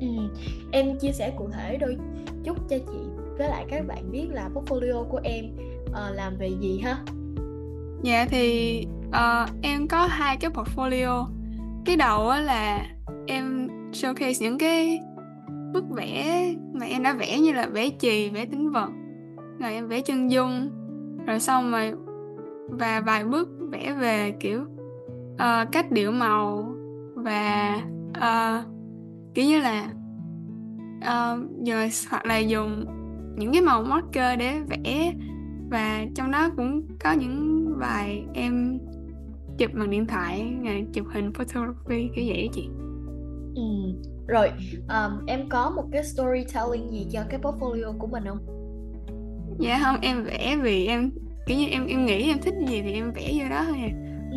Ừ. 0.00 0.06
em 0.72 0.98
chia 0.98 1.12
sẻ 1.12 1.32
cụ 1.36 1.48
thể 1.52 1.76
đôi 1.76 1.96
chút 2.44 2.56
cho 2.70 2.76
chị 2.78 2.98
với 3.38 3.48
lại 3.48 3.66
các 3.68 3.86
bạn 3.86 4.12
biết 4.12 4.26
là 4.30 4.48
portfolio 4.54 5.04
của 5.04 5.20
em 5.24 5.44
uh, 5.86 6.16
làm 6.16 6.36
về 6.38 6.50
gì 6.60 6.78
ha? 6.78 6.96
Dạ 8.02 8.26
thì 8.30 8.82
uh, 9.08 9.50
em 9.62 9.88
có 9.88 10.06
hai 10.06 10.36
cái 10.36 10.50
portfolio. 10.50 11.26
Cái 11.84 11.96
đầu 11.96 12.28
là 12.28 12.86
em 13.26 13.68
showcase 13.92 14.34
những 14.40 14.58
cái 14.58 15.00
bức 15.72 15.84
vẽ 15.90 16.44
mà 16.72 16.86
em 16.86 17.02
đã 17.02 17.12
vẽ 17.12 17.40
như 17.40 17.52
là 17.52 17.66
vẽ 17.66 17.90
chì 17.98 18.30
vẽ 18.30 18.46
tính 18.46 18.70
vật. 18.70 18.90
Rồi 19.60 19.72
em 19.72 19.88
vẽ 19.88 20.00
chân 20.00 20.30
dung. 20.30 20.70
Rồi 21.26 21.40
xong 21.40 21.70
rồi 21.70 21.92
và 22.68 23.00
vài 23.00 23.24
bức 23.24 23.48
vẽ 23.70 23.94
về 24.00 24.34
kiểu 24.40 24.60
uh, 25.32 25.72
cách 25.72 25.92
điệu 25.92 26.12
màu 26.12 26.74
và 27.14 27.74
uh, 28.10 28.64
kiểu 29.34 29.44
như 29.44 29.60
là 29.60 29.90
uh, 30.98 31.40
giờ 31.62 31.88
hoặc 32.10 32.26
là 32.26 32.38
dùng 32.38 32.84
những 33.38 33.52
cái 33.52 33.62
màu 33.62 33.82
marker 33.82 34.38
để 34.38 34.60
vẽ. 34.60 35.12
Và 35.70 36.04
trong 36.14 36.30
đó 36.30 36.50
cũng 36.56 36.86
có 37.04 37.12
những 37.12 37.66
bài 37.80 38.24
em 38.34 38.78
chụp 39.58 39.70
bằng 39.74 39.90
điện 39.90 40.06
thoại 40.06 40.54
chụp 40.92 41.06
hình 41.10 41.32
photography 41.32 42.08
kiểu 42.14 42.24
vậy 42.28 42.46
đó 42.46 42.52
chị 42.54 42.68
ừ. 43.56 43.62
rồi 44.26 44.50
um, 44.88 45.26
em 45.26 45.48
có 45.48 45.70
một 45.70 45.84
cái 45.92 46.04
storytelling 46.04 46.92
gì 46.92 47.06
cho 47.12 47.20
cái 47.30 47.40
portfolio 47.40 47.98
của 47.98 48.06
mình 48.06 48.24
không 48.26 48.38
dạ 49.58 49.80
không 49.84 49.96
em 50.00 50.24
vẽ 50.24 50.56
vì 50.62 50.86
em 50.86 51.10
kiểu 51.46 51.58
như 51.58 51.66
em 51.66 51.86
em 51.86 52.06
nghĩ 52.06 52.28
em 52.28 52.38
thích 52.38 52.54
gì 52.68 52.82
thì 52.82 52.92
em 52.92 53.12
vẽ 53.12 53.32
vô 53.32 53.48
đó 53.50 53.64
thôi 53.68 53.78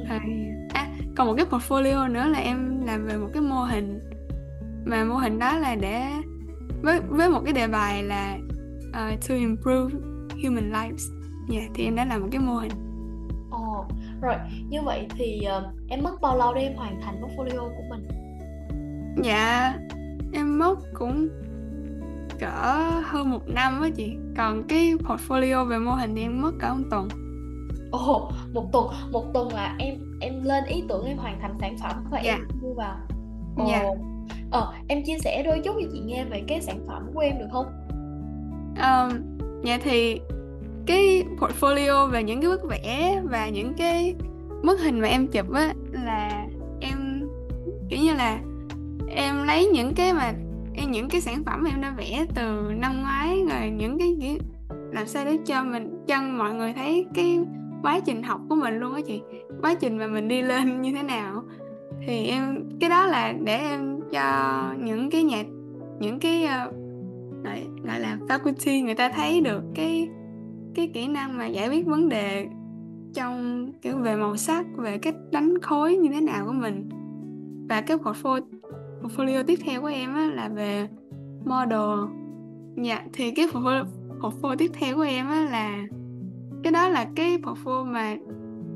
à. 0.09 0.19
Ừ. 0.23 0.31
à 0.73 0.87
còn 1.15 1.27
một 1.27 1.33
cái 1.37 1.45
portfolio 1.45 2.11
nữa 2.11 2.27
là 2.27 2.39
em 2.39 2.85
làm 2.85 3.07
về 3.07 3.17
một 3.17 3.27
cái 3.33 3.41
mô 3.41 3.63
hình 3.63 3.99
mà 4.85 5.03
mô 5.03 5.15
hình 5.15 5.39
đó 5.39 5.57
là 5.57 5.75
để 5.75 6.03
với 6.81 6.99
với 7.07 7.29
một 7.29 7.41
cái 7.43 7.53
đề 7.53 7.67
bài 7.67 8.03
là 8.03 8.37
uh, 8.89 9.27
to 9.27 9.35
improve 9.35 9.95
human 10.43 10.71
lives 10.71 11.03
dạ 11.49 11.59
yeah, 11.59 11.71
thì 11.73 11.83
em 11.83 11.95
đã 11.95 12.05
làm 12.05 12.21
một 12.21 12.27
cái 12.31 12.41
mô 12.41 12.53
hình 12.53 12.71
ồ 13.51 13.79
oh, 13.79 13.85
rồi 14.21 14.35
như 14.69 14.81
vậy 14.81 15.07
thì 15.17 15.41
uh, 15.57 15.89
em 15.89 16.03
mất 16.03 16.21
bao 16.21 16.37
lâu 16.37 16.53
để 16.53 16.61
em 16.61 16.75
hoàn 16.75 17.01
thành 17.01 17.21
portfolio 17.21 17.69
của 17.69 17.83
mình 17.89 18.07
dạ 19.23 19.73
em 20.33 20.59
mất 20.59 20.75
cũng 20.93 21.29
cỡ 22.39 23.01
hơn 23.03 23.31
một 23.31 23.47
năm 23.47 23.81
á 23.81 23.89
chị. 23.95 24.17
Còn 24.37 24.63
cái 24.67 24.93
portfolio 24.93 25.65
về 25.65 25.77
mô 25.77 25.91
hình 25.91 26.15
thì 26.15 26.21
em 26.21 26.41
mất 26.41 26.51
cỡ 26.59 26.73
một 26.73 26.83
tuần. 26.91 27.07
Ồ 27.91 28.15
oh, 28.15 28.33
một 28.53 28.71
tuần 28.71 28.87
một 29.11 29.33
tuần 29.33 29.53
là 29.53 29.75
em 29.79 29.95
em 30.21 30.43
lên 30.43 30.63
ý 30.65 30.83
tưởng 30.89 31.05
em 31.05 31.17
hoàn 31.17 31.39
thành 31.41 31.57
sản 31.59 31.75
phẩm 31.77 32.03
và 32.11 32.21
dạ. 32.21 32.33
em 32.33 32.47
mua 32.61 32.73
vào. 32.73 32.95
Ồ. 33.57 33.63
Oh. 33.63 33.71
dạ. 33.71 33.83
Ờ 34.51 34.73
em 34.87 35.03
chia 35.05 35.17
sẻ 35.19 35.43
đôi 35.43 35.61
chút 35.63 35.75
cho 35.81 35.87
chị 35.93 35.99
nghe 35.99 36.25
về 36.25 36.43
cái 36.47 36.61
sản 36.61 36.79
phẩm 36.87 37.11
của 37.13 37.19
em 37.19 37.39
được 37.39 37.47
không? 37.51 37.65
Um, 38.75 39.37
dạ 39.63 39.79
thì 39.83 40.19
cái 40.85 41.23
portfolio 41.39 42.09
về 42.09 42.23
những 42.23 42.41
cái 42.41 42.49
bức 42.49 42.69
vẽ 42.69 43.21
và 43.23 43.49
những 43.49 43.73
cái 43.73 44.15
bức 44.63 44.79
hình 44.79 44.99
mà 44.99 45.07
em 45.07 45.27
chụp 45.27 45.53
á 45.53 45.73
là 45.91 46.47
em 46.81 47.27
kiểu 47.89 47.99
như 47.99 48.13
là 48.13 48.39
em 49.09 49.43
lấy 49.43 49.65
những 49.65 49.93
cái 49.95 50.13
mà 50.13 50.33
em 50.73 50.91
những 50.91 51.09
cái 51.09 51.21
sản 51.21 51.43
phẩm 51.45 51.63
em 51.63 51.81
đã 51.81 51.93
vẽ 51.97 52.25
từ 52.35 52.71
năm 52.75 53.01
ngoái 53.01 53.43
rồi 53.49 53.69
những 53.69 53.99
cái 53.99 54.39
làm 54.91 55.07
sao 55.07 55.25
để 55.25 55.37
cho 55.45 55.63
mình 55.63 56.05
cho 56.07 56.21
mọi 56.21 56.53
người 56.53 56.73
thấy 56.73 57.05
cái 57.13 57.39
quá 57.83 57.99
trình 57.99 58.23
học 58.23 58.41
của 58.49 58.55
mình 58.55 58.79
luôn 58.79 58.93
á 58.93 59.01
chị? 59.07 59.21
Quá 59.61 59.75
trình 59.75 59.97
mà 59.97 60.07
mình 60.07 60.27
đi 60.27 60.41
lên 60.41 60.81
như 60.81 60.93
thế 60.93 61.03
nào? 61.03 61.43
Thì 62.07 62.27
em 62.27 62.69
cái 62.79 62.89
đó 62.89 63.05
là 63.05 63.33
để 63.43 63.57
em 63.57 63.99
cho 64.11 64.63
những 64.79 65.09
cái 65.09 65.23
nhà 65.23 65.43
những 65.99 66.19
cái 66.19 66.43
uh, 66.43 66.73
gọi, 67.43 67.63
gọi 67.83 67.99
là 67.99 68.17
faculty 68.27 68.85
người 68.85 68.95
ta 68.95 69.09
thấy 69.09 69.41
được 69.41 69.63
cái 69.75 70.09
cái 70.75 70.91
kỹ 70.93 71.07
năng 71.07 71.37
mà 71.37 71.47
giải 71.47 71.69
quyết 71.69 71.85
vấn 71.85 72.09
đề 72.09 72.47
trong 73.13 73.67
kiểu 73.81 73.97
về 73.97 74.15
màu 74.15 74.37
sắc 74.37 74.65
về 74.77 74.97
cách 74.97 75.15
đánh 75.31 75.61
khối 75.61 75.97
như 75.97 76.09
thế 76.13 76.21
nào 76.21 76.45
của 76.45 76.53
mình 76.53 76.89
và 77.69 77.81
cái 77.81 77.97
portfolio 77.97 78.58
portfolio 79.01 79.43
tiếp 79.43 79.59
theo 79.65 79.81
của 79.81 79.87
em 79.87 80.15
á, 80.15 80.25
là 80.33 80.49
về 80.49 80.87
model. 81.45 82.09
Dạ 82.83 83.03
thì 83.13 83.31
cái 83.31 83.47
portfolio, 83.47 83.85
portfolio 84.19 84.55
tiếp 84.57 84.71
theo 84.73 84.95
của 84.95 85.01
em 85.01 85.27
á, 85.27 85.47
là 85.51 85.83
cái 86.63 86.71
đó 86.71 86.89
là 86.89 87.05
cái 87.15 87.37
portfolio 87.37 87.85
mà 87.85 88.15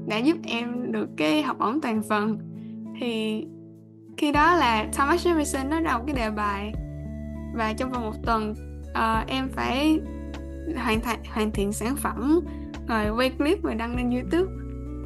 đã 0.08 0.18
giúp 0.18 0.38
em 0.44 0.92
được 0.92 1.10
cái 1.18 1.44
học 1.44 1.58
bổng 1.60 1.82
toàn 1.82 2.02
phần. 2.10 2.38
Thì 3.00 3.46
khi 4.18 4.32
đó 4.32 4.56
là 4.56 4.88
Thomas 4.94 5.28
Jefferson 5.28 5.70
nó 5.70 5.80
đọc 5.80 6.04
cái 6.08 6.16
đề 6.16 6.30
bài 6.30 6.74
và 7.56 7.74
trong 7.74 7.92
vòng 7.92 8.04
một 8.04 8.26
tuần 8.26 8.54
uh, 8.90 9.28
em 9.28 9.50
phải 9.50 10.00
hoàn 10.78 11.02
thành 11.02 11.20
hoàn 11.34 11.52
thiện 11.52 11.74
sản 11.74 11.96
phẩm 11.96 12.40
rồi 12.88 13.10
quay 13.10 13.30
clip 13.30 13.62
và 13.62 13.74
đăng 13.74 13.96
lên 13.96 14.10
YouTube. 14.10 14.52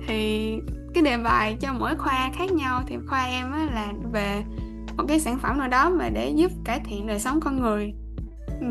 Thì 0.08 0.54
cái 0.94 1.04
đề 1.04 1.18
bài 1.18 1.58
cho 1.60 1.74
mỗi 1.74 1.96
khoa 1.96 2.32
khác 2.34 2.52
nhau 2.52 2.82
thì 2.88 2.98
khoa 3.08 3.26
em 3.26 3.52
á 3.52 3.68
là 3.74 3.94
về 4.12 4.44
một 4.98 5.04
cái 5.08 5.20
sản 5.20 5.40
phẩm 5.40 5.58
nào 5.58 5.68
đó 5.68 5.90
mà 5.90 6.10
để 6.10 6.30
giúp 6.30 6.52
cải 6.66 6.80
thiện 6.86 7.08
đời 7.08 7.20
sống 7.20 7.40
con 7.42 7.62
người. 7.62 7.94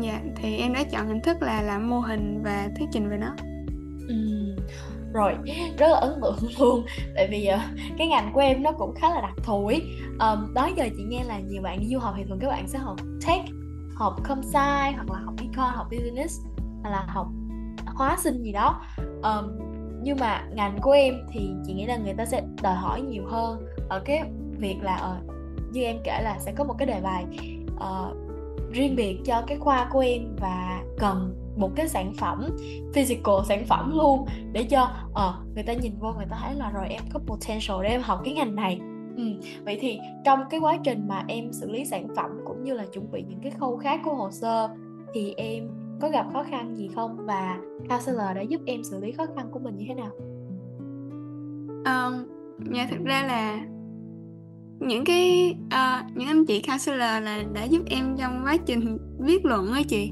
Dạ 0.01 0.21
thì 0.35 0.57
em 0.57 0.73
đã 0.73 0.83
chọn 0.83 1.07
hình 1.07 1.21
thức 1.21 1.37
là 1.41 1.61
làm 1.61 1.89
mô 1.89 1.99
hình 1.99 2.41
và 2.43 2.69
thuyết 2.77 2.85
trình 2.91 3.09
về 3.09 3.17
nó. 3.17 3.35
Ừ. 4.07 4.15
rồi 5.13 5.33
rất 5.77 5.87
là 5.87 5.97
ấn 5.97 6.11
tượng 6.21 6.37
luôn. 6.59 6.85
Tại 7.15 7.27
vì 7.31 7.49
uh, 7.53 7.79
cái 7.97 8.07
ngành 8.07 8.31
của 8.33 8.39
em 8.39 8.63
nó 8.63 8.71
cũng 8.71 8.95
khá 8.95 9.09
là 9.09 9.21
đặc 9.21 9.33
thù 9.43 9.67
ý. 9.67 9.81
Um, 10.19 10.53
đó 10.53 10.69
giờ 10.77 10.89
chị 10.97 11.03
nghe 11.07 11.23
là 11.23 11.39
nhiều 11.39 11.61
bạn 11.61 11.79
đi 11.79 11.87
du 11.93 11.99
học 11.99 12.13
thì 12.17 12.23
thường 12.29 12.39
các 12.39 12.47
bạn 12.47 12.67
sẽ 12.67 12.79
học 12.79 12.97
tech 13.27 13.41
học 13.95 14.15
com 14.27 14.43
sci 14.43 14.95
hoặc 14.95 15.09
là 15.11 15.19
học 15.25 15.33
econ 15.41 15.73
học 15.73 15.87
business 15.91 16.39
hoặc 16.83 16.89
là 16.89 17.05
học 17.07 17.27
hóa 17.85 18.17
sinh 18.19 18.43
gì 18.43 18.51
đó. 18.51 18.81
Um, 18.97 19.59
nhưng 20.01 20.17
mà 20.19 20.45
ngành 20.53 20.77
của 20.81 20.91
em 20.91 21.13
thì 21.31 21.49
chị 21.65 21.73
nghĩ 21.73 21.85
là 21.85 21.97
người 21.97 22.13
ta 22.13 22.25
sẽ 22.25 22.41
đòi 22.61 22.75
hỏi 22.75 23.01
nhiều 23.01 23.23
hơn 23.27 23.65
ở 23.89 24.01
cái 24.05 24.23
việc 24.59 24.77
là 24.81 25.17
uh, 25.17 25.36
như 25.77 25.83
em 25.83 25.97
kể 26.03 26.21
là 26.23 26.39
sẽ 26.39 26.51
có 26.51 26.63
một 26.63 26.75
cái 26.77 26.87
đề 26.87 27.01
bài 27.01 27.25
uh, 27.75 28.17
riêng 28.71 28.95
biệt 28.95 29.19
cho 29.25 29.43
cái 29.47 29.57
khoa 29.57 29.89
của 29.91 29.99
em 29.99 30.35
và 30.39 30.83
cần 30.99 31.35
một 31.57 31.71
cái 31.75 31.87
sản 31.87 32.13
phẩm 32.13 32.49
physical 32.93 33.35
sản 33.47 33.65
phẩm 33.65 33.91
luôn 33.95 34.25
để 34.51 34.63
cho 34.63 34.89
uh, 35.11 35.55
người 35.55 35.63
ta 35.63 35.73
nhìn 35.73 35.93
vô 35.99 36.13
người 36.13 36.25
ta 36.29 36.37
thấy 36.43 36.55
là 36.55 36.71
rồi 36.71 36.87
em 36.89 37.01
có 37.13 37.19
potential 37.19 37.83
để 37.83 37.89
em 37.89 38.01
học 38.01 38.21
cái 38.25 38.33
ngành 38.33 38.55
này 38.55 38.79
ừ. 39.17 39.23
vậy 39.65 39.77
thì 39.81 39.99
trong 40.25 40.39
cái 40.49 40.59
quá 40.59 40.77
trình 40.83 41.07
mà 41.07 41.23
em 41.27 41.53
xử 41.53 41.71
lý 41.71 41.85
sản 41.85 42.07
phẩm 42.15 42.31
cũng 42.45 42.63
như 42.63 42.73
là 42.73 42.85
chuẩn 42.93 43.11
bị 43.11 43.23
những 43.29 43.39
cái 43.41 43.51
khâu 43.51 43.77
khác 43.77 43.99
của 44.03 44.13
hồ 44.13 44.31
sơ 44.31 44.69
thì 45.13 45.33
em 45.37 45.69
có 46.01 46.09
gặp 46.09 46.25
khó 46.33 46.43
khăn 46.43 46.75
gì 46.75 46.89
không 46.95 47.17
và 47.25 47.57
counselor 47.89 48.35
đã 48.35 48.41
giúp 48.41 48.61
em 48.65 48.83
xử 48.83 48.99
lý 48.99 49.11
khó 49.11 49.25
khăn 49.35 49.49
của 49.51 49.59
mình 49.59 49.77
như 49.77 49.85
thế 49.87 49.93
nào 49.93 50.11
um, 51.85 52.25
dạ 52.73 52.87
thực 52.91 53.05
ra 53.05 53.23
là 53.27 53.65
những 54.79 55.05
cái 55.05 55.55
uh, 55.65 56.15
những 56.15 56.27
anh 56.27 56.45
chị 56.45 56.61
counselor 56.61 56.99
là 56.99 57.43
đã 57.53 57.63
giúp 57.63 57.81
em 57.85 58.15
trong 58.17 58.41
quá 58.45 58.57
trình 58.65 58.97
viết 59.19 59.45
luận 59.45 59.71
á 59.71 59.81
chị. 59.87 60.11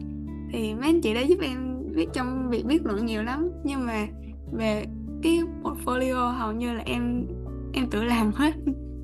Thì 0.52 0.74
mấy 0.74 0.90
anh 0.90 1.02
chị 1.02 1.14
đã 1.14 1.22
giúp 1.22 1.40
em 1.42 1.78
viết 1.94 2.10
trong 2.14 2.50
việc 2.50 2.66
viết 2.66 2.86
luận 2.86 3.06
nhiều 3.06 3.24
lắm. 3.24 3.50
Nhưng 3.64 3.86
mà 3.86 4.08
về 4.52 4.86
cái 5.24 5.40
portfolio 5.64 6.32
hầu 6.32 6.52
như 6.52 6.74
là 6.74 6.84
em 6.86 7.26
em 7.74 7.90
tự 7.90 8.04
làm 8.04 8.32
hết. 8.32 8.54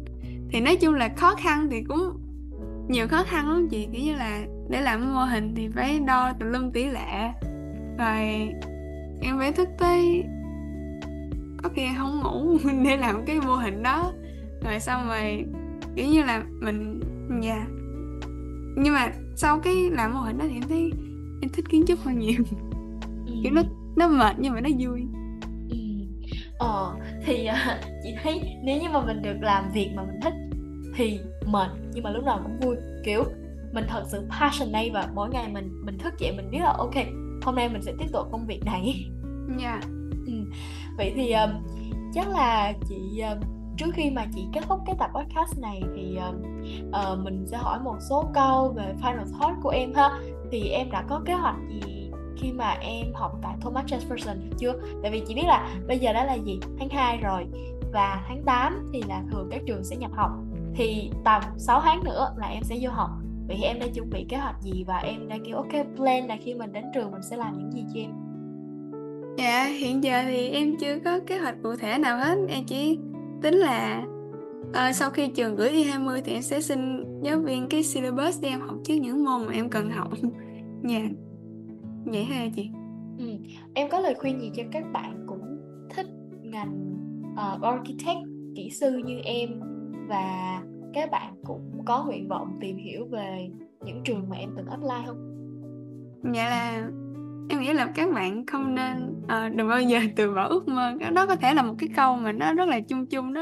Thì 0.52 0.62
nói 0.62 0.76
chung 0.76 0.94
là 0.94 1.10
khó 1.18 1.36
khăn 1.36 1.68
thì 1.72 1.84
cũng 1.84 2.00
nhiều 2.90 3.08
khó 3.08 3.24
khăn 3.24 3.50
lắm 3.50 3.68
chị. 3.72 3.88
Kiểu 3.94 4.04
như 4.04 4.16
là 4.16 4.42
để 4.70 4.82
làm 4.82 5.14
mô 5.14 5.24
hình 5.24 5.54
thì 5.56 5.70
phải 5.76 6.00
đo 6.00 6.34
tùm 6.40 6.50
lum 6.52 6.72
tỷ 6.72 6.86
lệ. 6.86 7.32
Rồi 7.98 8.50
em 9.22 9.38
phải 9.38 9.52
thức 9.52 9.68
tới 9.78 10.24
có 11.64 11.70
khi 11.76 11.88
không 11.98 12.20
ngủ 12.24 12.58
để 12.84 12.98
làm 12.98 13.26
cái 13.26 13.40
mô 13.40 13.56
hình 13.56 13.84
đó 13.84 14.14
rồi 14.64 14.80
xong 14.80 15.08
rồi 15.08 15.46
kiểu 15.96 16.08
như 16.08 16.24
là 16.24 16.44
mình 16.60 17.00
dạ 17.42 17.56
yeah. 17.56 17.68
nhưng 18.78 18.94
mà 18.94 19.12
sau 19.36 19.60
cái 19.60 19.76
làm 19.92 20.14
mô 20.14 20.20
hình 20.20 20.38
đó 20.38 20.46
thì 20.50 20.54
em 20.54 20.64
thấy 20.70 20.92
em 21.42 21.50
thích 21.54 21.66
kiến 21.70 21.84
trúc 21.88 22.00
hơn 22.00 22.20
nhiều 22.20 22.44
ừ. 23.26 23.34
kiểu 23.44 23.52
nó 23.52 23.62
nó 23.96 24.08
mệt 24.08 24.36
nhưng 24.40 24.54
mà 24.54 24.62
nó 24.62 24.70
vui 24.80 25.02
ừ. 25.70 25.78
ờ 26.60 26.96
thì 27.26 27.48
uh, 27.50 27.86
chị 28.04 28.10
thấy 28.24 28.42
nếu 28.64 28.82
như 28.82 28.90
mà 28.90 29.06
mình 29.06 29.22
được 29.22 29.38
làm 29.42 29.72
việc 29.74 29.92
mà 29.96 30.04
mình 30.04 30.20
thích 30.24 30.34
thì 30.96 31.20
mệt 31.46 31.70
nhưng 31.94 32.04
mà 32.04 32.12
lúc 32.12 32.24
nào 32.24 32.40
cũng 32.44 32.60
vui 32.60 32.76
kiểu 33.06 33.24
mình 33.74 33.86
thật 33.88 34.04
sự 34.12 34.28
passionate 34.40 34.90
và 34.94 35.10
mỗi 35.14 35.30
ngày 35.30 35.50
mình 35.54 35.82
mình 35.86 35.98
thức 35.98 36.14
dậy 36.20 36.34
mình 36.38 36.52
biết 36.52 36.60
là 36.60 36.74
ok 36.78 36.96
hôm 37.42 37.56
nay 37.56 37.70
mình 37.70 37.82
sẽ 37.82 37.94
tiếp 38.00 38.08
tục 38.14 38.28
công 38.32 38.48
việc 38.48 38.62
này 38.66 39.10
dạ 39.60 39.70
yeah. 39.70 39.84
ừ. 40.26 40.34
vậy 40.98 41.14
thì 41.16 41.32
um, 41.32 41.50
chắc 42.14 42.30
là 42.30 42.74
chị 42.90 43.22
um, 43.22 43.61
trước 43.82 43.92
khi 43.94 44.10
mà 44.10 44.26
chị 44.36 44.42
kết 44.54 44.62
thúc 44.68 44.80
cái 44.86 44.96
tập 45.00 45.10
podcast 45.14 45.60
này 45.60 45.82
thì 45.96 46.18
uh, 46.30 46.36
uh, 46.88 47.20
mình 47.24 47.46
sẽ 47.48 47.58
hỏi 47.58 47.80
một 47.84 47.96
số 48.10 48.26
câu 48.34 48.74
về 48.76 48.94
final 49.02 49.40
thought 49.40 49.56
của 49.64 49.70
em 49.70 49.94
ha. 49.94 50.10
Thì 50.52 50.70
em 50.70 50.92
đã 50.92 51.04
có 51.10 51.22
kế 51.26 51.34
hoạch 51.34 51.56
gì 51.70 52.12
khi 52.38 52.52
mà 52.52 52.70
em 52.82 53.14
học 53.14 53.32
tại 53.42 53.56
Thomas 53.62 53.86
Jefferson 53.86 54.36
chưa? 54.58 54.74
Tại 55.02 55.12
vì 55.12 55.24
chị 55.28 55.36
biết 55.36 55.46
là 55.46 55.70
bây 55.88 56.00
giờ 56.00 56.14
đó 56.14 56.24
là 56.24 56.34
gì? 56.34 56.60
Tháng 56.80 56.90
2 56.90 57.18
rồi 57.18 57.46
và 57.94 58.26
tháng 58.28 58.44
8 58.46 58.90
thì 58.94 59.04
là 59.08 59.24
thường 59.32 59.48
các 59.52 59.62
trường 59.68 59.84
sẽ 59.84 59.96
nhập 59.96 60.12
học. 60.14 60.32
Thì 60.76 61.12
tầm 61.24 61.42
6 61.58 61.82
tháng 61.82 62.04
nữa 62.04 62.34
là 62.38 62.48
em 62.48 62.64
sẽ 62.64 62.78
vô 62.82 62.92
học. 62.92 63.10
Vậy 63.48 63.58
thì 63.60 63.64
em 63.64 63.80
đã 63.80 63.88
chuẩn 63.94 64.10
bị 64.10 64.26
kế 64.30 64.38
hoạch 64.38 64.62
gì 64.62 64.84
và 64.88 64.98
em 64.98 65.28
đã 65.28 65.38
kiểu 65.46 65.56
ok 65.56 65.72
plan 65.96 66.28
là 66.28 66.38
khi 66.42 66.54
mình 66.54 66.74
đến 66.74 66.84
trường 66.94 67.12
mình 67.12 67.22
sẽ 67.30 67.38
làm 67.38 67.58
những 67.58 67.72
gì 67.72 67.86
cho 67.94 68.00
em? 68.00 68.12
Dạ 69.38 69.64
hiện 69.64 70.04
giờ 70.04 70.24
thì 70.24 70.50
em 70.50 70.78
chưa 70.80 71.00
có 71.06 71.20
kế 71.28 71.38
hoạch 71.38 71.56
cụ 71.64 71.76
thể 71.76 71.98
nào 71.98 72.18
hết. 72.18 72.38
Em 72.50 72.64
chỉ 72.66 73.00
tính 73.42 73.56
là 73.56 74.04
à, 74.74 74.94
sau 74.94 75.10
khi 75.10 75.28
trường 75.28 75.56
gửi 75.56 75.70
Y20 75.70 76.22
thì 76.26 76.34
em 76.34 76.42
sẽ 76.42 76.62
xin 76.62 77.04
giáo 77.24 77.40
viên 77.40 77.68
cái 77.70 77.84
syllabus 77.84 78.42
để 78.42 78.50
em 78.50 78.62
học 78.62 78.76
trước 78.84 78.94
những 78.94 79.26
môn 79.26 79.46
mà 79.46 79.54
em 79.54 79.70
cần 79.70 79.90
học 79.90 80.12
nha 80.82 80.98
yeah. 81.00 81.12
vậy 82.06 82.24
hả 82.24 82.48
chị 82.56 82.70
ừ. 83.18 83.26
em 83.74 83.90
có 83.90 84.00
lời 84.00 84.16
khuyên 84.20 84.42
gì 84.42 84.52
cho 84.56 84.64
các 84.72 84.84
bạn 84.94 85.26
cũng 85.28 85.42
thích 85.96 86.08
ngành 86.42 86.96
uh, 87.34 87.62
architect 87.62 88.20
kỹ 88.56 88.70
sư 88.70 89.02
như 89.06 89.20
em 89.24 89.50
và 90.10 90.62
các 90.94 91.12
bạn 91.12 91.34
cũng 91.44 91.82
có 91.86 92.06
nguyện 92.06 92.28
vọng 92.28 92.58
tìm 92.62 92.78
hiểu 92.78 93.06
về 93.06 93.50
những 93.86 94.02
trường 94.04 94.30
mà 94.30 94.38
em 94.38 94.50
từng 94.58 94.68
apply 94.68 95.06
không? 95.06 95.28
Dạ 96.34 96.50
là 96.50 96.90
em 97.52 97.60
nghĩ 97.60 97.74
là 97.74 97.88
các 97.96 98.12
bạn 98.14 98.46
không 98.46 98.76
nên 98.76 99.24
uh, 99.24 99.56
đừng 99.56 99.68
bao 99.68 99.82
giờ 99.82 100.00
từ 100.16 100.34
bỏ 100.36 100.48
ước 100.48 100.68
mơ. 100.68 100.94
Đó 101.14 101.26
có 101.26 101.36
thể 101.36 101.54
là 101.54 101.62
một 101.62 101.74
cái 101.80 101.90
câu 101.96 102.16
mà 102.16 102.32
nó 102.32 102.54
rất 102.54 102.70
là 102.70 102.80
chung 102.80 103.06
chung 103.06 103.34
đó. 103.34 103.42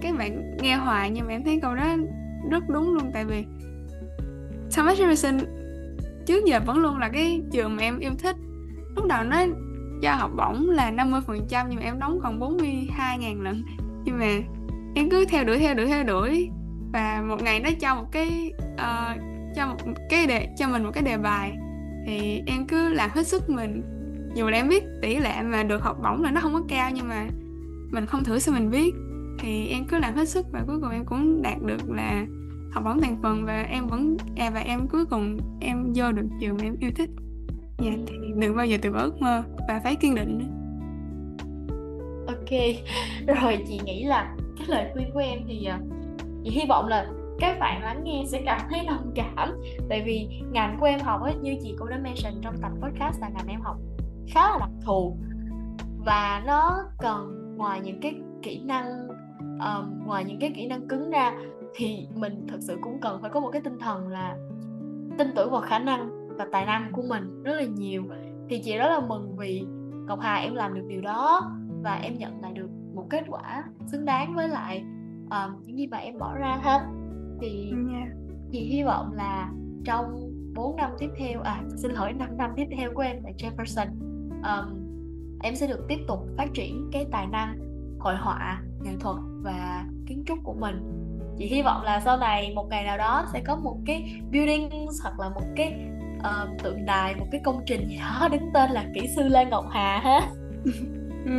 Các 0.00 0.18
bạn 0.18 0.56
nghe 0.60 0.76
hoài 0.76 1.10
nhưng 1.10 1.26
mà 1.26 1.32
em 1.32 1.44
thấy 1.44 1.58
câu 1.62 1.74
đó 1.74 1.96
rất 2.50 2.68
đúng 2.68 2.94
luôn. 2.94 3.10
Tại 3.14 3.24
vì 3.24 3.44
Thomas 4.76 5.00
Jefferson 5.00 5.38
trước 6.26 6.44
giờ 6.44 6.60
vẫn 6.66 6.78
luôn 6.78 6.98
là 6.98 7.08
cái 7.08 7.40
trường 7.52 7.76
mà 7.76 7.82
em 7.82 7.98
yêu 7.98 8.12
thích. 8.18 8.36
Lúc 8.96 9.06
đầu 9.06 9.24
nó 9.24 9.44
cho 10.02 10.14
học 10.14 10.30
bổng 10.36 10.70
là 10.70 10.90
50% 10.90 11.66
nhưng 11.68 11.76
mà 11.76 11.82
em 11.82 11.98
đóng 11.98 12.18
còn 12.22 12.38
42 12.38 13.18
ngàn 13.18 13.40
lần 13.40 13.62
nhưng 14.04 14.18
mà 14.18 14.26
em 14.94 15.10
cứ 15.10 15.24
theo 15.28 15.44
đuổi 15.44 15.58
theo 15.58 15.74
đuổi 15.74 15.86
theo 15.86 16.04
đuổi. 16.04 16.50
Và 16.92 17.22
một 17.28 17.42
ngày 17.42 17.60
nó 17.60 17.70
cho 17.80 17.94
một 17.94 18.06
cái 18.12 18.52
uh, 18.74 19.20
cho 19.56 19.66
một 19.66 19.76
cái 20.10 20.26
đề 20.26 20.48
cho 20.58 20.68
mình 20.68 20.84
một 20.84 20.90
cái 20.94 21.02
đề 21.02 21.16
bài 21.16 21.56
thì 22.08 22.42
em 22.46 22.66
cứ 22.66 22.88
làm 22.88 23.10
hết 23.14 23.26
sức 23.26 23.50
mình. 23.50 23.82
Dù 24.34 24.48
là 24.48 24.56
em 24.56 24.68
biết 24.68 24.84
tỷ 25.02 25.18
lệ 25.18 25.42
mà 25.42 25.62
được 25.62 25.82
học 25.82 25.96
bổng 26.02 26.22
là 26.22 26.30
nó 26.30 26.40
không 26.40 26.52
có 26.52 26.62
cao 26.68 26.90
nhưng 26.94 27.08
mà 27.08 27.26
mình 27.90 28.06
không 28.06 28.24
thử 28.24 28.38
sao 28.38 28.54
mình 28.54 28.70
biết. 28.70 28.94
Thì 29.38 29.66
em 29.68 29.84
cứ 29.84 29.98
làm 29.98 30.14
hết 30.14 30.28
sức 30.28 30.46
và 30.52 30.64
cuối 30.66 30.78
cùng 30.80 30.90
em 30.90 31.04
cũng 31.04 31.42
đạt 31.42 31.62
được 31.62 31.90
là 31.90 32.26
học 32.72 32.84
bổng 32.84 33.00
thành 33.00 33.16
phần 33.22 33.44
và 33.44 33.62
em 33.62 33.86
vẫn 33.86 34.16
à, 34.36 34.50
và 34.54 34.60
em 34.60 34.88
cuối 34.88 35.04
cùng 35.06 35.38
em 35.60 35.92
vô 35.94 36.12
được 36.12 36.26
trường 36.40 36.56
mà 36.56 36.64
em 36.64 36.76
yêu 36.80 36.90
thích. 36.96 37.10
Dạ 37.78 37.92
thì 38.06 38.14
đừng 38.36 38.56
bao 38.56 38.66
giờ 38.66 38.78
từ 38.82 38.92
bỏ 38.92 38.98
ước 38.98 39.22
mơ 39.22 39.42
và 39.68 39.80
phải 39.84 39.96
kiên 39.96 40.14
định 40.14 40.58
ok 42.26 42.58
rồi 43.42 43.64
chị 43.68 43.80
nghĩ 43.84 44.04
là 44.04 44.36
cái 44.58 44.66
lời 44.68 44.90
khuyên 44.92 45.10
của 45.12 45.18
em 45.18 45.38
thì 45.48 45.64
à, 45.64 45.80
chị 46.44 46.50
hy 46.50 46.62
vọng 46.68 46.88
là 46.88 47.06
các 47.38 47.58
bạn 47.60 47.82
lắng 47.82 48.04
nghe 48.04 48.24
sẽ 48.26 48.42
cảm 48.46 48.60
thấy 48.70 48.86
đồng 48.86 49.12
cảm. 49.14 49.60
Tại 49.88 50.02
vì 50.06 50.28
ngành 50.52 50.76
của 50.80 50.86
em 50.86 51.00
học 51.00 51.22
ấy, 51.22 51.34
như 51.42 51.56
chị 51.62 51.74
cũng 51.78 51.88
đã 51.88 51.98
mention 51.98 52.32
trong 52.42 52.54
tập 52.62 52.72
podcast 52.82 53.20
là 53.20 53.28
ngành 53.28 53.46
em 53.48 53.60
học 53.60 53.76
khá 54.28 54.50
là 54.50 54.58
đặc 54.60 54.70
thù. 54.84 55.16
Và 56.06 56.42
nó 56.46 56.84
cần 56.98 57.54
ngoài 57.56 57.80
những 57.80 58.00
cái 58.00 58.14
kỹ 58.42 58.62
năng 58.64 59.08
um, 59.40 60.06
ngoài 60.06 60.24
những 60.24 60.38
cái 60.40 60.52
kỹ 60.56 60.66
năng 60.66 60.88
cứng 60.88 61.10
ra 61.10 61.32
thì 61.74 62.08
mình 62.14 62.46
thực 62.48 62.60
sự 62.60 62.78
cũng 62.82 63.00
cần 63.00 63.18
phải 63.22 63.30
có 63.30 63.40
một 63.40 63.50
cái 63.52 63.62
tinh 63.62 63.78
thần 63.78 64.08
là 64.08 64.36
tin 65.18 65.28
tưởng 65.36 65.50
vào 65.50 65.60
khả 65.60 65.78
năng 65.78 66.28
và 66.36 66.46
tài 66.52 66.66
năng 66.66 66.92
của 66.92 67.02
mình 67.02 67.42
rất 67.42 67.54
là 67.54 67.64
nhiều. 67.64 68.04
Thì 68.48 68.62
chị 68.64 68.78
rất 68.78 68.88
là 68.88 69.00
mừng 69.00 69.36
vì 69.36 69.66
Ngọc 70.06 70.20
Hà 70.20 70.34
em 70.34 70.54
làm 70.54 70.74
được 70.74 70.84
điều 70.88 71.00
đó 71.00 71.52
và 71.82 71.94
em 71.94 72.18
nhận 72.18 72.40
lại 72.42 72.52
được 72.52 72.68
một 72.94 73.06
kết 73.10 73.24
quả 73.28 73.64
xứng 73.86 74.04
đáng 74.04 74.34
với 74.34 74.48
lại 74.48 74.84
um, 75.30 75.62
những 75.62 75.78
gì 75.78 75.86
mà 75.86 75.98
em 75.98 76.18
bỏ 76.18 76.34
ra 76.34 76.58
ha 76.62 76.86
thì 77.40 77.72
yeah. 77.92 78.08
chị 78.52 78.60
hy 78.60 78.82
vọng 78.82 79.12
là 79.12 79.52
trong 79.84 80.32
4 80.54 80.76
năm 80.76 80.90
tiếp 80.98 81.10
theo 81.18 81.40
à 81.40 81.62
xin 81.76 81.90
lỗi 81.90 82.12
5 82.12 82.36
năm 82.36 82.50
tiếp 82.56 82.66
theo 82.76 82.90
của 82.94 83.02
em 83.02 83.16
tại 83.22 83.34
Jefferson 83.38 83.86
um, 84.42 84.88
em 85.42 85.56
sẽ 85.56 85.66
được 85.66 85.84
tiếp 85.88 85.98
tục 86.08 86.18
phát 86.36 86.46
triển 86.54 86.90
cái 86.92 87.06
tài 87.12 87.26
năng 87.26 87.58
hội 87.98 88.16
họa 88.16 88.62
nghệ 88.82 88.90
thuật 89.00 89.16
và 89.42 89.84
kiến 90.06 90.24
trúc 90.26 90.38
của 90.44 90.54
mình. 90.54 90.82
Chị 91.38 91.46
hy 91.46 91.62
vọng 91.62 91.82
là 91.82 92.00
sau 92.00 92.16
này 92.16 92.52
một 92.54 92.68
ngày 92.70 92.84
nào 92.84 92.98
đó 92.98 93.26
sẽ 93.32 93.42
có 93.46 93.56
một 93.56 93.76
cái 93.86 94.20
building 94.32 94.70
hoặc 95.02 95.20
là 95.20 95.28
một 95.28 95.46
cái 95.56 95.74
uh, 96.18 96.62
tượng 96.62 96.84
đài 96.84 97.14
một 97.16 97.26
cái 97.32 97.40
công 97.44 97.62
trình 97.66 97.88
gì 97.88 97.98
đó 97.98 98.28
đứng 98.32 98.50
tên 98.54 98.70
là 98.70 98.86
kỹ 98.94 99.08
sư 99.16 99.22
Lê 99.28 99.44
Ngọc 99.44 99.64
Hà 99.70 99.98
ha. 99.98 100.20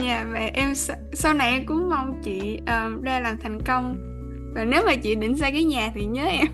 Dạ 0.02 0.26
và 0.32 0.40
em 0.54 0.74
sau 1.14 1.34
này 1.34 1.52
em 1.52 1.66
cũng 1.66 1.90
mong 1.90 2.22
chị 2.24 2.60
uh, 2.62 3.04
ra 3.04 3.20
làm 3.20 3.38
thành 3.38 3.62
công 3.62 4.09
và 4.56 4.66
nếu 4.66 4.84
mà 4.86 4.96
chị 4.96 5.16
định 5.16 5.38
xây 5.38 5.52
cái 5.52 5.64
nhà 5.64 5.92
thì 5.96 6.06
nhớ 6.06 6.26
em 6.26 6.48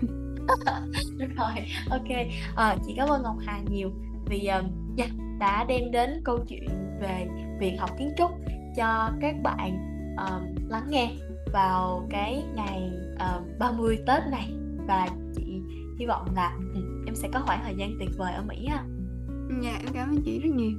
Được 1.16 1.28
rồi, 1.36 1.66
ok 1.90 2.26
à, 2.56 2.76
Chị 2.86 2.94
cảm 2.96 3.08
ơn 3.08 3.22
Ngọc 3.22 3.36
Hà 3.46 3.60
nhiều 3.70 3.90
Vì 4.26 4.48
uh, 4.58 4.64
yeah, 4.98 5.10
đã 5.40 5.64
đem 5.64 5.90
đến 5.90 6.10
câu 6.24 6.38
chuyện 6.48 6.68
về 7.00 7.26
việc 7.60 7.76
học 7.78 7.90
kiến 7.98 8.10
trúc 8.18 8.30
cho 8.76 9.10
các 9.20 9.34
bạn 9.42 9.78
uh, 10.14 10.70
lắng 10.70 10.86
nghe 10.88 11.10
vào 11.52 12.06
cái 12.10 12.42
ngày 12.54 12.90
uh, 13.14 13.58
30 13.58 13.98
Tết 14.06 14.22
này 14.30 14.52
và 14.86 15.08
chị 15.36 15.62
hy 15.98 16.06
vọng 16.06 16.26
là 16.34 16.56
um, 16.74 17.04
em 17.06 17.14
sẽ 17.14 17.28
có 17.32 17.40
khoảng 17.46 17.60
thời 17.64 17.74
gian 17.76 17.96
tuyệt 17.98 18.10
vời 18.16 18.32
ở 18.32 18.42
Mỹ 18.42 18.66
ha. 18.66 18.84
Dạ 19.62 19.76
em 19.78 19.88
cảm 19.94 20.10
ơn 20.10 20.22
chị 20.24 20.40
rất 20.40 20.50
nhiều. 20.54 20.78